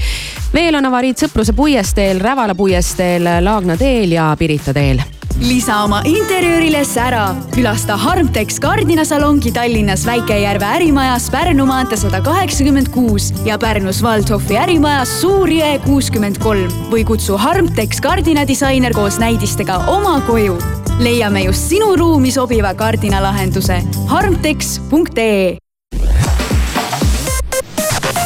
veel 0.53 0.75
on 0.75 0.85
avariid 0.85 1.17
Sõpruse 1.17 1.53
puiesteel, 1.53 2.19
Rävala 2.19 2.55
puiesteel, 2.55 3.29
Laagna 3.43 3.77
teel 3.77 4.11
ja 4.11 4.35
Pirita 4.39 4.73
teel 4.73 5.03
lisa 5.39 5.83
oma 5.83 6.01
interjöörile 6.05 6.85
sära. 6.85 7.35
külasta 7.55 7.97
Harmtex 7.97 8.59
kardinasalongi 8.59 9.51
Tallinnas 9.51 10.05
Väike-Järve 10.05 10.65
ärimajas 10.65 11.29
Pärnu 11.31 11.65
maantee 11.65 11.97
sada 11.97 12.21
kaheksakümmend 12.21 12.87
kuus 12.89 13.33
ja 13.45 13.57
Pärnus 13.57 14.03
Waldhofi 14.03 14.57
ärimajas 14.57 15.21
Suur-Jõe 15.21 15.79
kuuskümmend 15.85 16.39
kolm 16.39 16.71
või 16.91 17.03
kutsu 17.05 17.37
Harmtex 17.37 18.01
kardinadisainer 18.01 18.93
koos 18.93 19.19
näidistega 19.19 19.77
oma 19.87 20.21
koju. 20.21 20.57
leiame 20.99 21.43
just 21.43 21.69
sinu 21.69 21.95
ruumi 21.95 22.31
sobiva 22.31 22.73
kardinalahenduse 22.73 23.81
harmtex.ee 24.07 25.57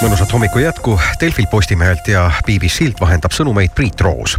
mõnusat 0.02 0.34
hommiku 0.34 0.60
jätku 0.60 1.00
Delfilt, 1.22 1.50
Postimehelt 1.50 2.08
ja 2.08 2.32
BBC-lt 2.46 3.02
vahendab 3.02 3.34
sõnumeid 3.34 3.74
Priit 3.76 4.02
Roos 4.02 4.38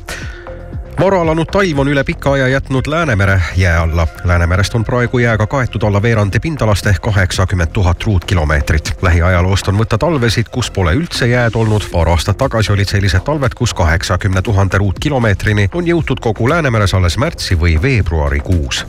varaalanud 1.00 1.46
talv 1.52 1.78
on 1.78 1.88
üle 1.88 2.04
pika 2.04 2.32
aja 2.32 2.48
jätnud 2.48 2.86
Läänemere 2.86 3.42
jää 3.56 3.80
alla. 3.80 4.06
Läänemerest 4.24 4.74
on 4.74 4.84
praegu 4.84 5.18
jääga 5.18 5.46
kaetud 5.46 5.82
alla 5.82 6.02
veerandi 6.02 6.40
pindalast 6.40 6.86
ehk 6.86 7.02
kaheksakümmend 7.02 7.70
tuhat 7.72 8.02
ruutkilomeetrit. 8.02 8.92
lähiajaloost 9.02 9.68
on 9.68 9.78
võtta 9.78 9.98
talvesid, 9.98 10.48
kus 10.50 10.70
pole 10.70 10.94
üldse 10.94 11.26
jääd 11.26 11.54
olnud. 11.54 11.82
paar 11.92 12.08
aastat 12.08 12.38
tagasi 12.38 12.72
olid 12.72 12.88
sellised 12.88 13.20
talved, 13.20 13.54
kus 13.54 13.74
kaheksakümne 13.74 14.42
tuhande 14.42 14.78
ruutkilomeetrini 14.78 15.68
on 15.74 15.86
jõutud 15.86 16.20
kogu 16.20 16.48
Läänemeres 16.48 16.94
alles 16.94 17.18
märtsi 17.18 17.60
või 17.60 17.82
veebruarikuus 17.82 18.86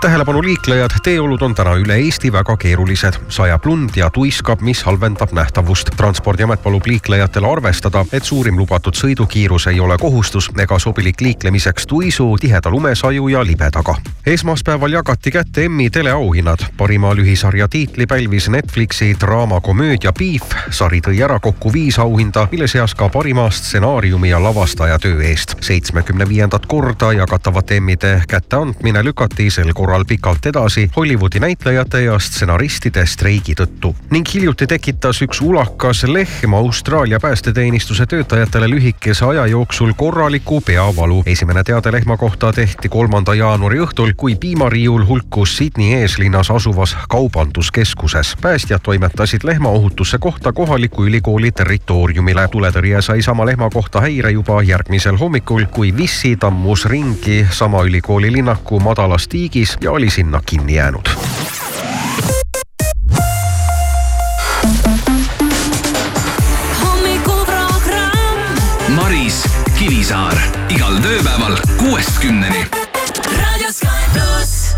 tähelepanu 0.00 0.42
liiklejad, 0.42 0.90
teeolud 1.02 1.42
on 1.42 1.54
täna 1.54 1.72
üle 1.74 1.94
Eesti 1.94 2.32
väga 2.32 2.56
keerulised. 2.56 3.14
sajab 3.28 3.64
lund 3.66 3.90
ja 3.96 4.10
tuiskab, 4.10 4.60
mis 4.60 4.82
halvendab 4.82 5.32
nähtavust. 5.32 5.88
transpordiamet 5.96 6.62
palub 6.62 6.86
liiklejatel 6.86 7.44
arvestada, 7.44 8.04
et 8.12 8.24
suurim 8.24 8.58
lubatud 8.58 8.94
sõidukiirus 8.94 9.66
ei 9.70 9.80
ole 9.80 9.98
kohustus 9.98 10.50
ega 10.58 10.78
sobilik 10.78 11.20
liiklemiseks 11.20 11.86
tuisu, 11.86 12.36
tiheda 12.40 12.70
lumesaju 12.70 13.28
ja 13.28 13.44
libedaga. 13.46 13.94
esmaspäeval 14.26 14.92
jagati 14.92 15.30
kätte 15.30 15.64
Emmy 15.64 15.90
teleauhinnad. 15.90 16.58
parima 16.76 17.14
lühisarja 17.14 17.68
tiitli 17.68 18.06
pälvis 18.06 18.48
Netflixi 18.48 19.16
draamakomöödia 19.20 20.12
Beef. 20.12 20.70
sari 20.70 21.00
tõi 21.00 21.22
ära 21.24 21.40
kokku 21.40 21.72
viis 21.72 21.98
auhinda, 21.98 22.48
mille 22.52 22.68
seas 22.68 22.94
ka 22.94 23.08
parima 23.08 23.50
stsenaariumi 23.50 24.28
ja 24.28 24.42
lavastaja 24.42 24.98
töö 24.98 25.22
eest. 25.22 25.54
seitsmekümne 25.60 26.28
viiendat 26.28 26.66
korda 26.66 27.12
jagatavate 27.12 27.76
Emmide 27.76 28.22
kätteandmine 28.28 29.04
lükati 29.04 29.50
sel 29.50 29.72
korral 29.72 29.85
korral 29.86 30.04
pikalt 30.04 30.46
edasi 30.46 30.90
Hollywoodi 30.96 31.38
näitlejate 31.38 32.02
ja 32.02 32.18
stsenaristide 32.18 33.06
streigi 33.06 33.54
tõttu. 33.54 33.94
ning 34.10 34.26
hiljuti 34.34 34.66
tekitas 34.66 35.20
üks 35.22 35.40
ulakas 35.40 36.02
lehm 36.04 36.54
Austraalia 36.54 37.20
päästeteenistuse 37.22 38.06
töötajatele 38.06 38.68
lühikese 38.70 39.24
aja 39.24 39.46
jooksul 39.46 39.92
korraliku 39.96 40.60
peavalu. 40.60 41.22
esimene 41.26 41.62
teade 41.64 41.92
lehma 41.92 42.16
kohta 42.16 42.52
tehti 42.52 42.88
kolmanda 42.88 43.34
jaanuari 43.34 43.78
õhtul, 43.78 44.12
kui 44.16 44.34
piimariiul 44.34 45.06
hulkus 45.06 45.56
Sydney 45.56 45.94
eeslinnas 46.00 46.50
asuvas 46.50 46.96
kaubanduskeskuses. 47.08 48.36
päästjad 48.40 48.80
toimetasid 48.82 49.40
lehma 49.44 49.68
ohutusse 49.68 50.18
kohta 50.18 50.52
kohaliku 50.52 51.04
ülikooli 51.04 51.52
territooriumile. 51.52 52.48
tuletõrje 52.48 53.02
sai 53.02 53.22
sama 53.22 53.46
lehma 53.46 53.70
kohta 53.70 54.00
häire 54.00 54.30
juba 54.30 54.62
järgmisel 54.62 55.16
hommikul, 55.16 55.64
kui 55.70 55.96
Vissi 55.96 56.36
tammus 56.36 56.84
ringi 56.84 57.46
sama 57.50 57.82
ülikooli 57.82 58.32
linnaku 58.32 58.80
madalas 58.80 59.28
tiigis 59.28 59.75
ja 59.80 59.92
oli 59.92 60.10
sinna 60.10 60.40
kinni 60.46 60.74
jäänud. 60.74 61.08
Maris 68.88 69.44
Kivisaar 69.78 70.38
igal 70.68 70.96
tööpäeval 71.04 71.56
kuuest 71.76 72.18
kümneni. 72.22 72.64
raadio 73.36 73.72
Sky 73.72 73.88
pluss. 74.14 74.76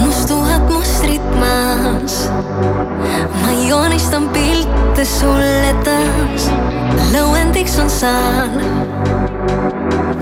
mustuvad 0.00 0.70
mustrid 0.70 1.24
maas. 1.40 2.30
ma 3.42 3.50
joonistan 3.68 4.28
pilte 4.28 5.04
sulle 5.04 5.74
taas. 5.84 6.73
Lõuendiks 7.14 7.76
on 7.82 7.90
saal, 7.90 8.56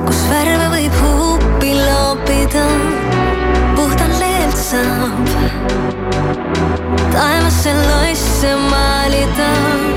kus 0.04 0.20
värve 0.30 0.68
võib 0.74 0.98
huupi 1.00 1.72
loopida. 1.78 2.66
puhtalt 3.76 4.18
leelt 4.20 4.58
saab 4.60 5.32
taevasse 7.12 7.74
loisse 7.88 8.54
maalida. 8.68 9.91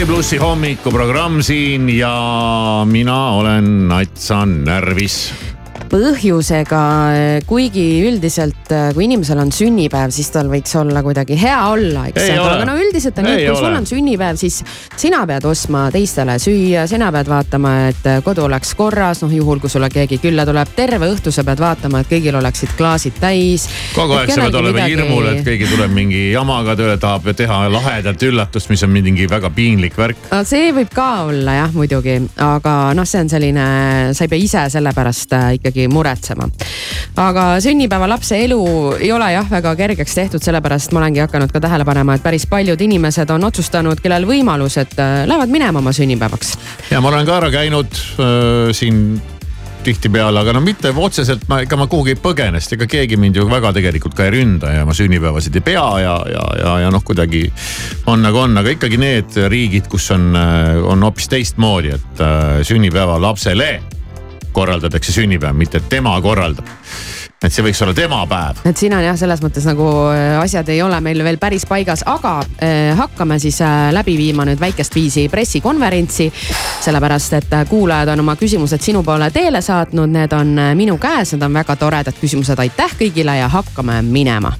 Sky 0.00 0.06
plussi 0.08 0.38
hommikuprogramm 0.40 1.42
siin 1.44 1.90
ja 1.92 2.08
mina 2.88 3.16
olen 3.36 3.88
Natsan 3.88 4.64
närvis 4.64 5.34
põhjusega, 5.90 6.82
kuigi 7.48 7.84
üldiselt, 8.06 8.70
kui 8.94 9.06
inimesel 9.06 9.40
on 9.42 9.50
sünnipäev, 9.54 10.12
siis 10.14 10.30
tal 10.32 10.50
võiks 10.50 10.74
olla 10.78 11.02
kuidagi 11.02 11.38
hea 11.40 11.58
olla, 11.70 12.06
eks 12.10 12.28
aga 12.36 12.66
no 12.68 12.76
üldiselt 12.78 13.18
on 13.20 13.26
nii, 13.26 13.38
et 13.40 13.48
kui 13.48 13.58
sul 13.58 13.68
ole. 13.70 13.80
on 13.80 13.88
sünnipäev, 13.88 14.38
siis 14.40 14.60
sina 15.00 15.22
pead 15.28 15.46
ostma 15.50 15.88
teistele 15.94 16.36
süüa, 16.42 16.86
sina 16.90 17.10
pead 17.14 17.30
vaatama, 17.30 17.74
et 17.90 18.10
kodu 18.26 18.46
oleks 18.46 18.74
korras, 18.78 19.22
noh 19.24 19.34
juhul 19.34 19.62
kui 19.62 19.72
sulle 19.72 19.90
keegi 19.92 20.20
külla 20.22 20.46
tuleb, 20.48 20.74
terve 20.76 21.10
õhtu 21.10 21.32
sa 21.34 21.44
pead 21.46 21.62
vaatama, 21.62 22.04
et 22.04 22.12
kõigil 22.12 22.38
oleksid 22.38 22.76
klaasid 22.78 23.18
täis. 23.20 23.66
kogu 23.96 24.18
aeg 24.18 24.30
sa 24.34 24.46
pead 24.46 24.60
olema 24.62 24.86
hirmul, 24.86 25.30
et 25.34 25.42
keegi 25.46 25.70
tuleb 25.72 25.94
mingi 25.94 26.22
jamaga 26.30 26.76
tööle, 26.78 26.98
tahab 27.02 27.30
teha 27.36 27.62
lahedat 27.72 28.26
üllatust, 28.30 28.70
mis 28.70 28.86
on 28.86 28.94
mingi 28.94 29.26
väga 29.30 29.50
piinlik 29.54 29.98
värk. 29.98 30.30
see 30.46 30.70
võib 30.76 30.94
ka 30.94 31.08
olla 31.26 31.58
jah, 31.64 31.74
muidugi, 31.74 32.20
aga 32.46 32.76
noh, 32.96 33.08
see 33.08 33.24
on 33.24 33.32
selline, 33.32 33.66
sa 34.14 34.26
ei 34.26 34.30
pea 34.32 34.46
ise 34.46 34.66
selle 34.70 34.94
pärast 34.94 35.34
äh, 35.34 35.50
ikkagi 35.80 35.88
muretsema. 35.88 36.48
aga 37.16 37.60
sünnipäevalapse 37.60 38.38
elu 38.44 38.60
ei 39.00 39.12
ole 39.12 39.32
jah, 39.32 39.50
väga 39.50 39.74
kergeks 39.76 40.14
tehtud, 40.14 40.42
sellepärast 40.42 40.92
ma 40.92 41.00
olengi 41.00 41.20
hakanud 41.20 41.52
ka 41.52 41.60
tähele 41.60 41.84
panema, 41.84 42.14
et 42.14 42.22
päris 42.22 42.46
paljud 42.46 42.80
inimesed 42.80 43.30
on 43.30 43.44
otsustanud, 43.44 44.00
kellel 44.00 44.26
võimalus, 44.28 44.78
et 44.80 44.96
äh, 44.98 45.24
lähevad 45.26 45.50
minema 45.50 45.78
oma 45.78 45.92
sünnipäevaks. 45.92 46.56
ja 46.90 47.00
ma 47.00 47.08
olen 47.08 47.26
ka 47.26 47.36
ära 47.40 47.50
käinud 47.50 47.92
äh, 48.20 48.72
siin 48.72 49.20
tihtipeale, 49.80 50.40
aga 50.40 50.52
no 50.52 50.60
mitte 50.60 50.92
otseselt 50.92 51.46
ma, 51.48 51.62
ega 51.64 51.76
ma 51.80 51.86
kuhugi 51.88 52.12
ei 52.12 52.18
põgene, 52.20 52.60
sest 52.60 52.76
ega 52.76 52.88
keegi 52.90 53.16
mind 53.16 53.38
ju 53.40 53.46
väga 53.48 53.72
tegelikult 53.72 54.14
ka 54.16 54.26
ei 54.26 54.34
ründa 54.34 54.74
ja 54.74 54.82
ma 54.84 54.92
sünnipäevasid 54.96 55.56
ei 55.56 55.64
pea 55.64 55.86
ja, 56.02 56.16
ja, 56.28 56.42
ja, 56.60 56.74
ja 56.84 56.90
noh, 56.92 57.04
kuidagi 57.04 57.46
on 58.12 58.20
nagu 58.20 58.42
on, 58.42 58.58
aga 58.60 58.74
ikkagi 58.76 59.00
need 59.00 59.40
riigid, 59.48 59.88
kus 59.88 60.10
on, 60.12 60.34
on 60.36 61.08
hoopis 61.08 61.30
teistmoodi, 61.32 61.96
et 61.96 62.20
äh, 62.24 62.60
sünnipäeva 62.68 63.16
lapsele 63.22 63.78
korraldatakse 64.52 65.12
sünnipäev, 65.12 65.56
mitte 65.56 65.80
tema 65.88 66.20
korraldab. 66.20 66.66
et 67.40 67.54
see 67.54 67.64
võiks 67.64 67.78
olla 67.80 67.94
tema 67.96 68.20
päev. 68.28 68.58
et 68.68 68.76
siin 68.76 68.92
on 68.92 69.04
jah, 69.04 69.16
selles 69.16 69.40
mõttes 69.42 69.64
nagu 69.64 69.86
äh, 70.12 70.36
asjad 70.42 70.68
ei 70.68 70.82
ole 70.82 71.00
meil 71.00 71.22
veel 71.24 71.38
päris 71.40 71.64
paigas, 71.66 72.02
aga 72.06 72.34
äh, 72.40 72.96
hakkame 72.98 73.38
siis 73.40 73.60
äh, 73.64 73.88
läbi 73.96 74.16
viima 74.18 74.44
nüüd 74.44 74.60
väikest 74.60 74.94
viisi 74.94 75.28
pressikonverentsi. 75.28 76.30
sellepärast, 76.80 77.32
et 77.32 77.54
kuulajad 77.68 78.08
on 78.08 78.20
oma 78.20 78.36
küsimused 78.36 78.82
sinu 78.82 79.02
poole 79.02 79.30
teele 79.30 79.62
saatnud, 79.62 80.10
need 80.10 80.32
on 80.32 80.56
minu 80.74 80.98
käes, 80.98 81.34
need 81.34 81.42
on 81.42 81.54
väga 81.54 81.76
toredad 81.76 82.16
küsimused, 82.20 82.58
aitäh 82.58 82.96
kõigile 82.98 83.38
ja 83.38 83.48
hakkame 83.48 84.02
minema. 84.02 84.52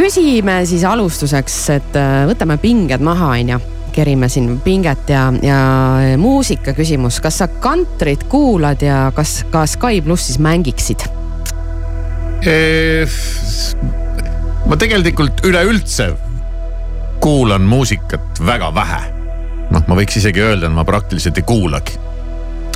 küsime 0.00 0.62
siis 0.66 0.84
alustuseks, 0.84 1.58
et 1.76 2.00
võtame 2.26 2.56
pinged 2.58 3.04
maha, 3.04 3.34
onju 3.36 3.60
kerime 3.94 4.28
siin 4.28 4.60
pinget 4.64 5.10
ja, 5.10 5.28
ja 5.42 5.60
muusika 6.18 6.74
küsimus, 6.76 7.20
kas 7.22 7.40
sa 7.42 7.48
kantrit 7.48 8.24
kuulad 8.30 8.82
ja 8.82 9.10
kas 9.14 9.40
ka 9.50 9.66
Sky 9.66 10.02
plussis 10.04 10.38
mängiksid? 10.38 11.06
ma 14.66 14.76
tegelikult 14.80 15.42
üleüldse 15.44 16.06
kuulan 17.20 17.62
muusikat 17.68 18.40
väga 18.46 18.74
vähe. 18.74 19.00
noh, 19.70 19.84
ma 19.86 19.94
võiks 19.94 20.16
isegi 20.18 20.40
öelda, 20.42 20.66
et 20.66 20.74
ma 20.74 20.84
praktiliselt 20.88 21.38
ei 21.38 21.46
kuulagi. 21.46 21.98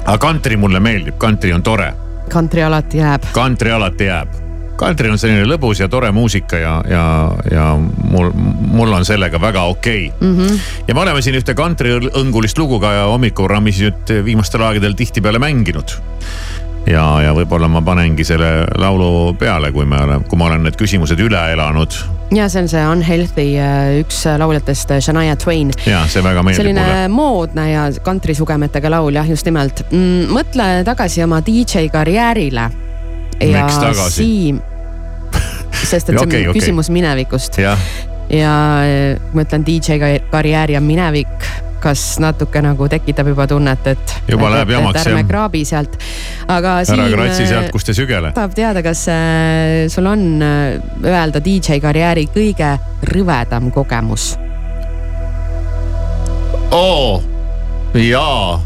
aga 0.05 0.18
kantri 0.18 0.57
mulle 0.61 0.81
meeldib, 0.81 1.16
kantri 1.18 1.53
on 1.53 1.62
tore, 1.62 1.92
kantri 2.29 2.62
alati 2.62 3.00
jääb. 3.00 3.31
kantri 3.33 3.72
alati 3.72 4.11
jääb. 4.11 4.43
Kantri 4.76 5.10
on 5.10 5.20
selline 5.20 5.46
lõbus 5.48 5.80
ja 5.82 5.88
tore 5.90 6.10
muusika 6.14 6.58
ja, 6.60 6.74
ja, 6.90 7.04
ja 7.50 7.66
mul, 7.78 8.30
mul 8.34 8.92
on 8.96 9.06
sellega 9.06 9.40
väga 9.40 9.64
okei 9.70 10.08
okay. 10.08 10.28
Mm 10.28 10.37
-hmm. 10.38 10.60
ja 10.88 10.94
me 10.94 11.00
oleme 11.00 11.22
siin 11.22 11.38
ühte 11.38 11.54
kantriõngulist 11.54 12.58
lugu 12.58 12.80
ka 12.80 12.92
hommikuprogrammis 13.10 13.80
nüüd 13.84 14.14
viimastel 14.24 14.62
aegadel 14.62 14.94
tihtipeale 14.94 15.38
mänginud. 15.38 15.96
ja, 16.87 17.04
ja 17.22 17.32
võib-olla 17.32 17.68
ma 17.68 17.80
panengi 17.82 18.24
selle 18.24 18.66
laulu 18.78 19.34
peale, 19.38 19.72
kui 19.72 19.84
me 19.84 19.96
oleme, 20.02 20.24
kui 20.28 20.38
ma 20.38 20.50
olen 20.50 20.62
need 20.62 20.76
küsimused 20.76 21.20
üle 21.20 21.40
elanud. 21.52 21.96
ja 22.34 22.48
see 22.48 22.62
on 22.62 22.68
see 22.68 22.87
Unhealthy, 22.87 23.48
üks 24.00 24.24
lauljatest, 24.38 24.90
Shania 25.00 25.37
Twain. 25.37 25.70
ja 25.87 26.06
see 26.06 26.22
väga 26.24 26.42
meeldib 26.42 26.62
selline 26.62 26.87
mulle. 26.87 27.08
moodne 27.08 27.70
ja 27.70 27.90
kantrisugemetega 28.02 28.90
laul 28.90 29.14
jah, 29.14 29.28
just 29.28 29.46
nimelt 29.46 29.84
mm,. 29.90 30.32
mõtle 30.34 30.84
tagasi 30.84 31.22
oma 31.22 31.40
DJ 31.46 31.88
karjäärile. 31.92 32.70
Ja? 33.50 33.68
Siim, 34.11 34.61
sest 35.85 36.09
et 36.09 36.14
see 36.14 36.16
on 36.18 36.26
okay, 36.26 36.48
okei. 36.48 36.61
küsimus 36.61 36.90
minevikust 36.94 37.59
jah, 37.62 37.78
ja 38.33 38.54
eh, 38.87 39.20
ma 39.35 39.44
ütlen, 39.44 39.66
DJ 39.66 39.98
ka- 40.00 40.30
karjäär 40.33 40.74
ja 40.76 40.80
minevik, 40.80 41.48
kas 41.85 42.16
natuke 42.22 42.62
nagu 42.64 42.88
tekitab 42.88 43.28
juba 43.28 43.46
tunnet, 43.50 43.87
et. 43.92 44.14
Juba 44.28 44.48
läheb 44.54 44.72
jamaks, 44.72 45.02
ärme 45.04 45.20
jah. 45.20 45.28
kraabi 45.28 45.64
sealt, 45.68 45.98
aga 46.48 46.78
ära 46.80 47.09
kratsi 47.12 47.48
sealt, 47.50 47.68
kust 47.74 47.92
ei 47.92 47.98
sügele. 47.98 48.33
tahab 48.37 48.57
teada, 48.57 48.83
kas 48.85 49.04
äh, 49.12 49.85
sul 49.92 50.09
on 50.09 50.24
äh, 50.42 50.80
öelda 51.04 51.42
DJ 51.44 51.80
karjääri 51.85 52.28
kõige 52.33 52.74
rõvedam 53.12 53.70
kogemus? 53.74 54.35
oo, 56.74 57.22
jaa. 57.94 58.61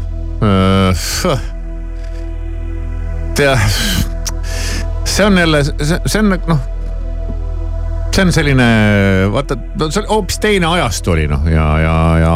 tea, 3.35 3.57
see 5.09 5.25
on 5.25 5.37
jälle, 5.37 5.63
see, 5.63 6.19
on 6.19 6.35
noh, 6.47 6.59
see 8.13 8.25
on 8.25 8.33
selline, 8.33 8.69
vaata, 9.33 9.57
see 9.89 10.01
on 10.03 10.09
hoopis 10.09 10.39
teine 10.43 10.69
ajastu 10.69 11.15
oli 11.15 11.27
noh 11.31 11.47
ja, 11.49 11.67
ja, 11.83 11.95
ja, 12.23 12.33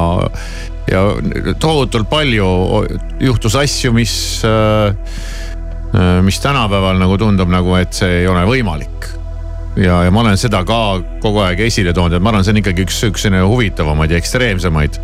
ja 0.91 1.03
tohutult 1.59 2.09
palju 2.09 2.47
juhtus 3.21 3.57
asju, 3.59 3.93
mis, 3.95 4.15
mis 6.21 6.39
tänapäeval 6.43 7.01
nagu 7.01 7.17
tundub 7.21 7.51
nagu, 7.51 7.75
et 7.79 7.93
see 7.93 8.23
ei 8.23 8.27
ole 8.31 8.45
võimalik 8.49 9.11
ja, 9.77 10.03
ja 10.05 10.11
ma 10.13 10.21
olen 10.21 10.37
seda 10.37 10.63
ka 10.67 10.79
kogu 11.23 11.41
aeg 11.45 11.63
esile 11.65 11.93
toonud, 11.95 12.17
et 12.17 12.23
ma 12.23 12.33
arvan, 12.33 12.45
see 12.45 12.53
on 12.53 12.61
ikkagi 12.61 12.85
üks, 12.85 12.99
üks 13.09 13.25
selline 13.25 13.43
huvitavamaid 13.47 14.13
ja 14.13 14.21
ekstreemsemaid. 14.21 14.99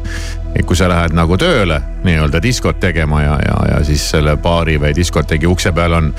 kui 0.65 0.77
sa 0.77 0.89
lähed 0.89 1.13
nagu 1.17 1.37
tööle 1.37 1.79
nii-öelda 2.05 2.41
diskot 2.41 2.79
tegema 2.81 3.21
ja, 3.23 3.35
ja, 3.45 3.57
ja 3.73 3.83
siis 3.85 4.05
selle 4.11 4.35
baari 4.41 4.79
või 4.81 4.95
diskoteegi 4.97 5.49
ukse 5.49 5.73
peal 5.73 5.93
on 5.97 6.13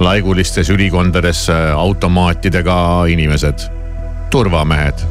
laigulistes 0.00 0.70
ülikondades 0.70 1.48
äh, 1.50 1.72
automaatidega 1.76 3.04
inimesed, 3.10 3.68
turvamehed. 4.30 5.06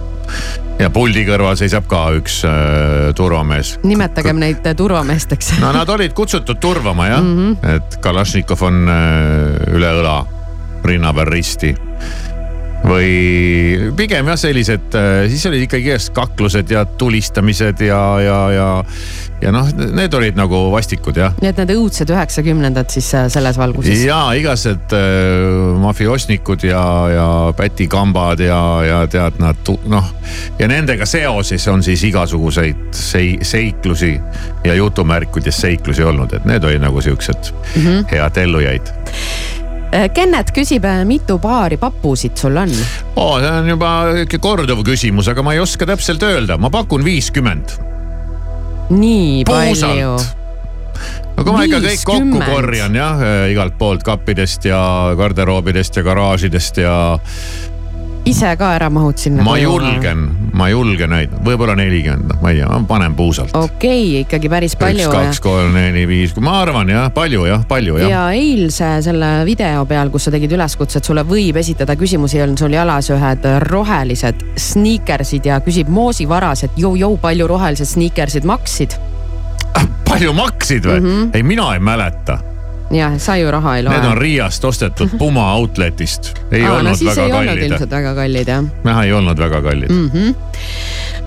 ja 0.78 0.90
puldi 0.94 1.24
kõrval 1.26 1.56
seisab 1.58 1.88
ka 1.90 2.02
üks 2.18 2.42
äh, 2.46 3.14
turvamees 3.18 3.78
nimetagem 3.88 4.38
neid 4.40 4.66
äh, 4.68 4.76
turvameesteks. 4.78 5.56
no 5.64 5.72
nad 5.74 5.90
olid 5.90 6.14
kutsutud 6.14 6.60
turvama 6.62 7.08
jah 7.08 7.24
mm. 7.24 7.38
-hmm. 7.38 7.76
et 7.76 7.98
Kalašnikov 8.02 8.62
on 8.62 8.90
äh, 8.90 9.76
üle 9.76 9.94
õla, 10.02 10.18
rinna 10.84 11.14
peal 11.14 11.32
risti. 11.32 11.76
Või 12.86 13.92
pigem 13.98 14.28
jah, 14.30 14.38
sellised, 14.40 14.98
siis 15.32 15.46
olid 15.50 15.66
ikkagi 15.66 15.92
igast 15.92 16.14
kaklused 16.16 16.70
ja 16.72 16.86
tulistamised 16.86 17.82
ja, 17.82 18.02
ja, 18.22 18.38
ja, 18.54 18.68
ja 19.42 19.54
noh, 19.54 19.68
need 19.98 20.14
olid 20.18 20.38
nagu 20.38 20.60
vastikud 20.74 21.18
jah 21.20 21.36
nii 21.42 21.52
et 21.52 21.60
need 21.62 21.74
õudsed 21.76 22.10
üheksakümnendad 22.14 22.90
siis 22.94 23.10
äh, 23.18 23.28
selles 23.34 23.58
valguses. 23.60 24.04
ja 24.06 24.20
igased 24.38 24.96
äh, 24.96 25.78
mafiosnikud 25.82 26.66
ja, 26.68 26.84
ja 27.14 27.28
pätikambad 27.58 28.42
ja, 28.46 28.62
ja 28.88 29.02
tead 29.12 29.42
nad 29.42 29.74
noh 29.90 30.14
ja 30.60 30.70
nendega 30.70 31.06
seoses 31.10 31.68
on 31.72 31.86
siis 31.86 32.04
igasuguseid 32.10 32.90
sei-, 32.96 33.38
seiklusi 33.46 34.16
ja 34.66 34.78
jutumärkides 34.78 35.62
seiklusi 35.62 36.06
olnud, 36.06 36.34
et 36.34 36.46
need 36.50 36.66
olid 36.66 36.82
nagu 36.84 37.02
siuksed 37.02 37.54
mm. 37.54 37.82
-hmm. 37.82 38.10
head 38.12 38.42
ellujaid. 38.44 38.94
Kennet 39.88 40.52
küsib, 40.52 40.84
mitu 41.08 41.38
paari 41.40 41.78
papusid 41.80 42.36
sul 42.38 42.58
on? 42.60 42.72
oo, 43.16 43.38
see 43.40 43.52
on 43.52 43.70
juba 43.72 43.92
korduv 44.44 44.84
küsimus, 44.88 45.30
aga 45.32 45.46
ma 45.46 45.56
ei 45.56 45.62
oska 45.64 45.88
täpselt 45.88 46.24
öelda, 46.28 46.58
ma 46.60 46.72
pakun 46.74 47.06
viiskümmend. 47.08 47.78
nii 48.90 49.46
Puusalt. 49.48 49.88
palju. 49.88 50.12
no 51.38 51.44
kui 51.44 51.56
ma 51.56 51.64
ikka 51.70 51.80
kõik 51.86 52.04
kokku 52.04 52.42
50. 52.42 52.52
korjan 52.52 53.00
jah, 53.00 53.24
igalt 53.54 53.78
poolt 53.80 54.04
kappidest 54.04 54.68
ja 54.68 54.82
garderoobidest 55.18 56.02
ja 56.02 56.04
garaažidest 56.04 56.84
ja 56.84 56.98
ise 58.28 58.52
ka 58.60 58.74
ära 58.76 58.90
mahud 58.92 59.18
sinna? 59.20 59.44
ma 59.48 59.56
julgen, 59.62 60.28
ma 60.58 60.70
julgen 60.72 61.12
neid, 61.14 61.34
võib-olla 61.46 61.76
nelikümmend, 61.78 62.38
ma 62.42 62.52
ei 62.52 62.62
tea, 62.62 62.70
ma 62.72 62.90
panen 62.90 63.16
puusalt. 63.18 63.56
okei 63.56 64.04
okay,, 64.08 64.24
ikkagi 64.26 64.52
päris 64.52 64.76
üks, 64.76 64.82
palju. 64.82 65.10
kaks, 65.14 65.42
kolm, 65.44 65.76
neli, 65.78 66.06
viis, 66.10 66.36
ma 66.44 66.60
arvan 66.64 66.90
jah, 66.92 67.10
palju 67.14 67.46
jah, 67.50 67.66
palju 67.70 68.00
jah 68.02 68.12
ja 68.12 68.24
eilse 68.36 68.92
selle 69.06 69.32
video 69.48 69.86
peal, 69.90 70.12
kus 70.14 70.28
sa 70.28 70.34
tegid 70.34 70.58
üleskutse, 70.58 71.02
et 71.02 71.10
sulle 71.10 71.26
võib 71.28 71.60
esitada 71.62 71.98
küsimusi, 72.00 72.42
on 72.44 72.58
sul 72.60 72.76
jalas 72.76 73.12
ühed 73.14 73.46
rohelised 73.68 74.44
sniikersid 74.68 75.52
ja 75.52 75.62
küsib 75.66 75.92
Moosi 75.94 76.28
Varas, 76.30 76.66
et 76.68 76.80
jõu-jõu, 76.80 77.20
palju 77.22 77.48
rohelised 77.50 77.96
sniikersid 77.96 78.48
maksid? 78.48 78.98
palju 80.08 80.34
maksid 80.34 80.86
või 80.88 81.00
mm? 81.02 81.08
-hmm. 81.08 81.34
ei, 81.36 81.44
mina 81.44 81.74
ei 81.76 81.80
mäleta. 81.84 82.40
jah, 82.92 83.18
sa 83.20 83.36
ju 83.36 83.52
raha 83.52 83.78
ei 83.78 83.84
loe. 83.84 83.94
Need 83.94 84.10
on 84.12 84.18
Riiast 84.18 84.66
ostetud 84.66 85.16
Puma 85.20 85.50
outlet'ist, 85.58 86.34
ei 86.52 86.64
Aa, 86.64 86.78
olnud 86.78 86.92
no 86.92 86.96
siis 86.96 87.16
väga 87.16 87.26
ei 87.26 87.48
kallid. 87.50 87.64
ilmselt 87.68 87.92
väga 87.92 88.14
kallid 88.16 88.52
jah 88.54 88.64
jah, 88.86 89.02
ei 89.04 89.14
olnud 89.14 89.40
väga 89.40 89.62
kallid 89.62 89.92
mm.. 89.92 89.96
mm 89.98 90.10
-hmm.. 90.14 90.36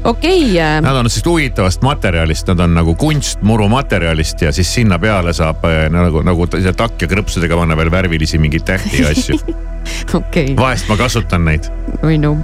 okei 0.04 0.44
okay,, 0.50 0.80
Nad 0.80 0.96
on 0.96 1.10
sellist 1.10 1.26
huvitavast 1.26 1.82
materjalist, 1.82 2.48
nad 2.48 2.60
on 2.60 2.74
nagu 2.74 2.94
kunstmuru 2.94 3.68
materjalist 3.68 4.42
ja 4.42 4.52
siis 4.52 4.74
sinna 4.74 4.98
peale 4.98 5.32
saab 5.32 5.64
eh, 5.64 5.88
nagu, 5.90 6.22
nagu 6.22 6.46
takk 6.46 7.02
ja 7.02 7.08
krõpsudega 7.08 7.56
panna 7.56 7.76
veel 7.76 7.90
värvilisi 7.90 8.38
mingeid 8.38 8.64
tähti 8.64 9.02
ja 9.02 9.10
asju. 9.10 9.38
okei, 10.20 10.56
vahest 10.56 10.88
ma 10.88 10.96
kasutan 10.96 11.44
neid. 11.44 11.68
oi 12.02 12.18
no. 12.18 12.36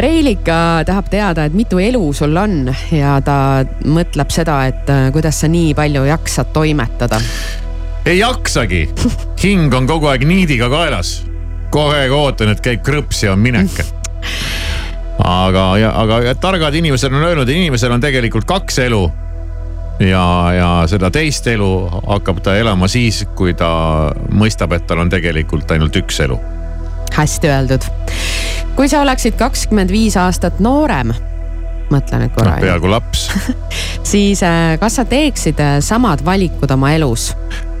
Reelika 0.00 0.80
tahab 0.88 1.10
teada, 1.12 1.44
et 1.44 1.52
mitu 1.52 1.78
elu 1.78 2.12
sul 2.16 2.36
on 2.40 2.70
ja 2.90 3.18
ta 3.20 3.60
mõtleb 3.84 4.32
seda, 4.32 4.62
et 4.70 4.88
äh, 4.88 5.10
kuidas 5.12 5.42
sa 5.42 5.50
nii 5.52 5.74
palju 5.76 6.06
jaksad 6.08 6.48
toimetada. 6.56 7.20
Ei 8.06 8.18
jaksagi, 8.18 8.86
hing 9.42 9.74
on 9.74 9.86
kogu 9.86 10.06
aeg 10.06 10.24
niidiga 10.26 10.68
kaelas. 10.70 11.24
kogu 11.70 11.90
aeg 11.96 12.12
ootan, 12.14 12.52
et 12.54 12.62
käib 12.62 12.84
krõps 12.86 13.24
ja 13.24 13.34
on 13.34 13.42
minek. 13.42 13.80
aga, 15.24 15.64
aga 15.90 16.34
targad 16.40 16.74
inimesed 16.74 17.12
on 17.12 17.24
öelnud, 17.26 17.50
inimesel 17.50 17.92
on 17.92 18.00
tegelikult 18.00 18.46
kaks 18.46 18.78
elu. 18.86 19.02
ja, 20.06 20.26
ja 20.54 20.70
seda 20.86 21.10
teist 21.10 21.46
elu 21.50 21.70
hakkab 22.06 22.42
ta 22.46 22.56
elama 22.56 22.88
siis, 22.88 23.24
kui 23.34 23.54
ta 23.54 24.12
mõistab, 24.30 24.76
et 24.76 24.86
tal 24.86 25.02
on 25.02 25.10
tegelikult 25.10 25.70
ainult 25.74 25.96
üks 25.98 26.22
elu. 26.22 26.38
hästi 27.16 27.50
öeldud. 27.50 27.90
kui 28.76 28.88
sa 28.88 29.02
oleksid 29.02 29.34
kakskümmend 29.40 29.90
viis 29.90 30.16
aastat 30.16 30.62
noorem, 30.62 31.10
mõtle 31.92 32.20
nüüd 32.22 32.34
korra 32.36 32.56
noh, 32.56 32.62
peaaegu 32.64 32.90
laps. 32.90 33.26
siis 34.12 34.42
äh, 34.46 34.74
kas 34.80 34.98
sa 35.00 35.04
teeksid 35.08 35.60
äh, 35.62 35.78
samad 35.84 36.24
valikud 36.26 36.70
oma 36.74 36.92
elus? 36.96 37.30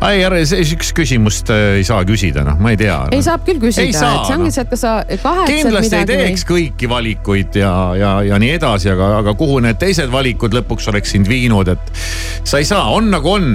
ei, 0.04 0.20
ära 0.26 0.38
sihukest 0.44 0.92
küsimust 0.96 1.50
äh, 1.50 1.78
ei 1.80 1.84
saa 1.86 2.02
küsida, 2.06 2.44
noh, 2.46 2.58
ma 2.60 2.74
ei 2.74 2.80
tea. 2.80 2.98
ei, 3.14 3.22
saab 3.24 3.46
küll 3.46 3.60
küsida, 3.62 3.86
Ei 3.86 3.94
et 3.94 3.98
see 4.28 4.36
ongi 4.36 4.50
noh. 4.50 4.54
see, 4.54 4.66
et 4.66 4.74
kas 4.74 4.84
sa 4.84 4.92
kahetsed 5.06 5.54
kindlasti 5.54 5.96
ei 5.96 6.04
midagi 6.04 6.26
teeks 6.26 6.44
kõiki 6.50 6.90
valikuid 6.92 7.58
ja, 7.62 7.72
ja, 7.98 8.12
ja 8.26 8.38
nii 8.42 8.52
edasi, 8.58 8.90
aga, 8.92 9.10
aga 9.22 9.34
kuhu 9.38 9.58
need 9.64 9.80
teised 9.80 10.12
valikud 10.12 10.54
lõpuks 10.56 10.90
oleks 10.92 11.16
sind 11.16 11.30
viinud, 11.30 11.72
et 11.72 12.04
sa 12.44 12.60
ei 12.60 12.68
saa, 12.68 12.84
on 12.92 13.10
nagu 13.14 13.32
on. 13.38 13.50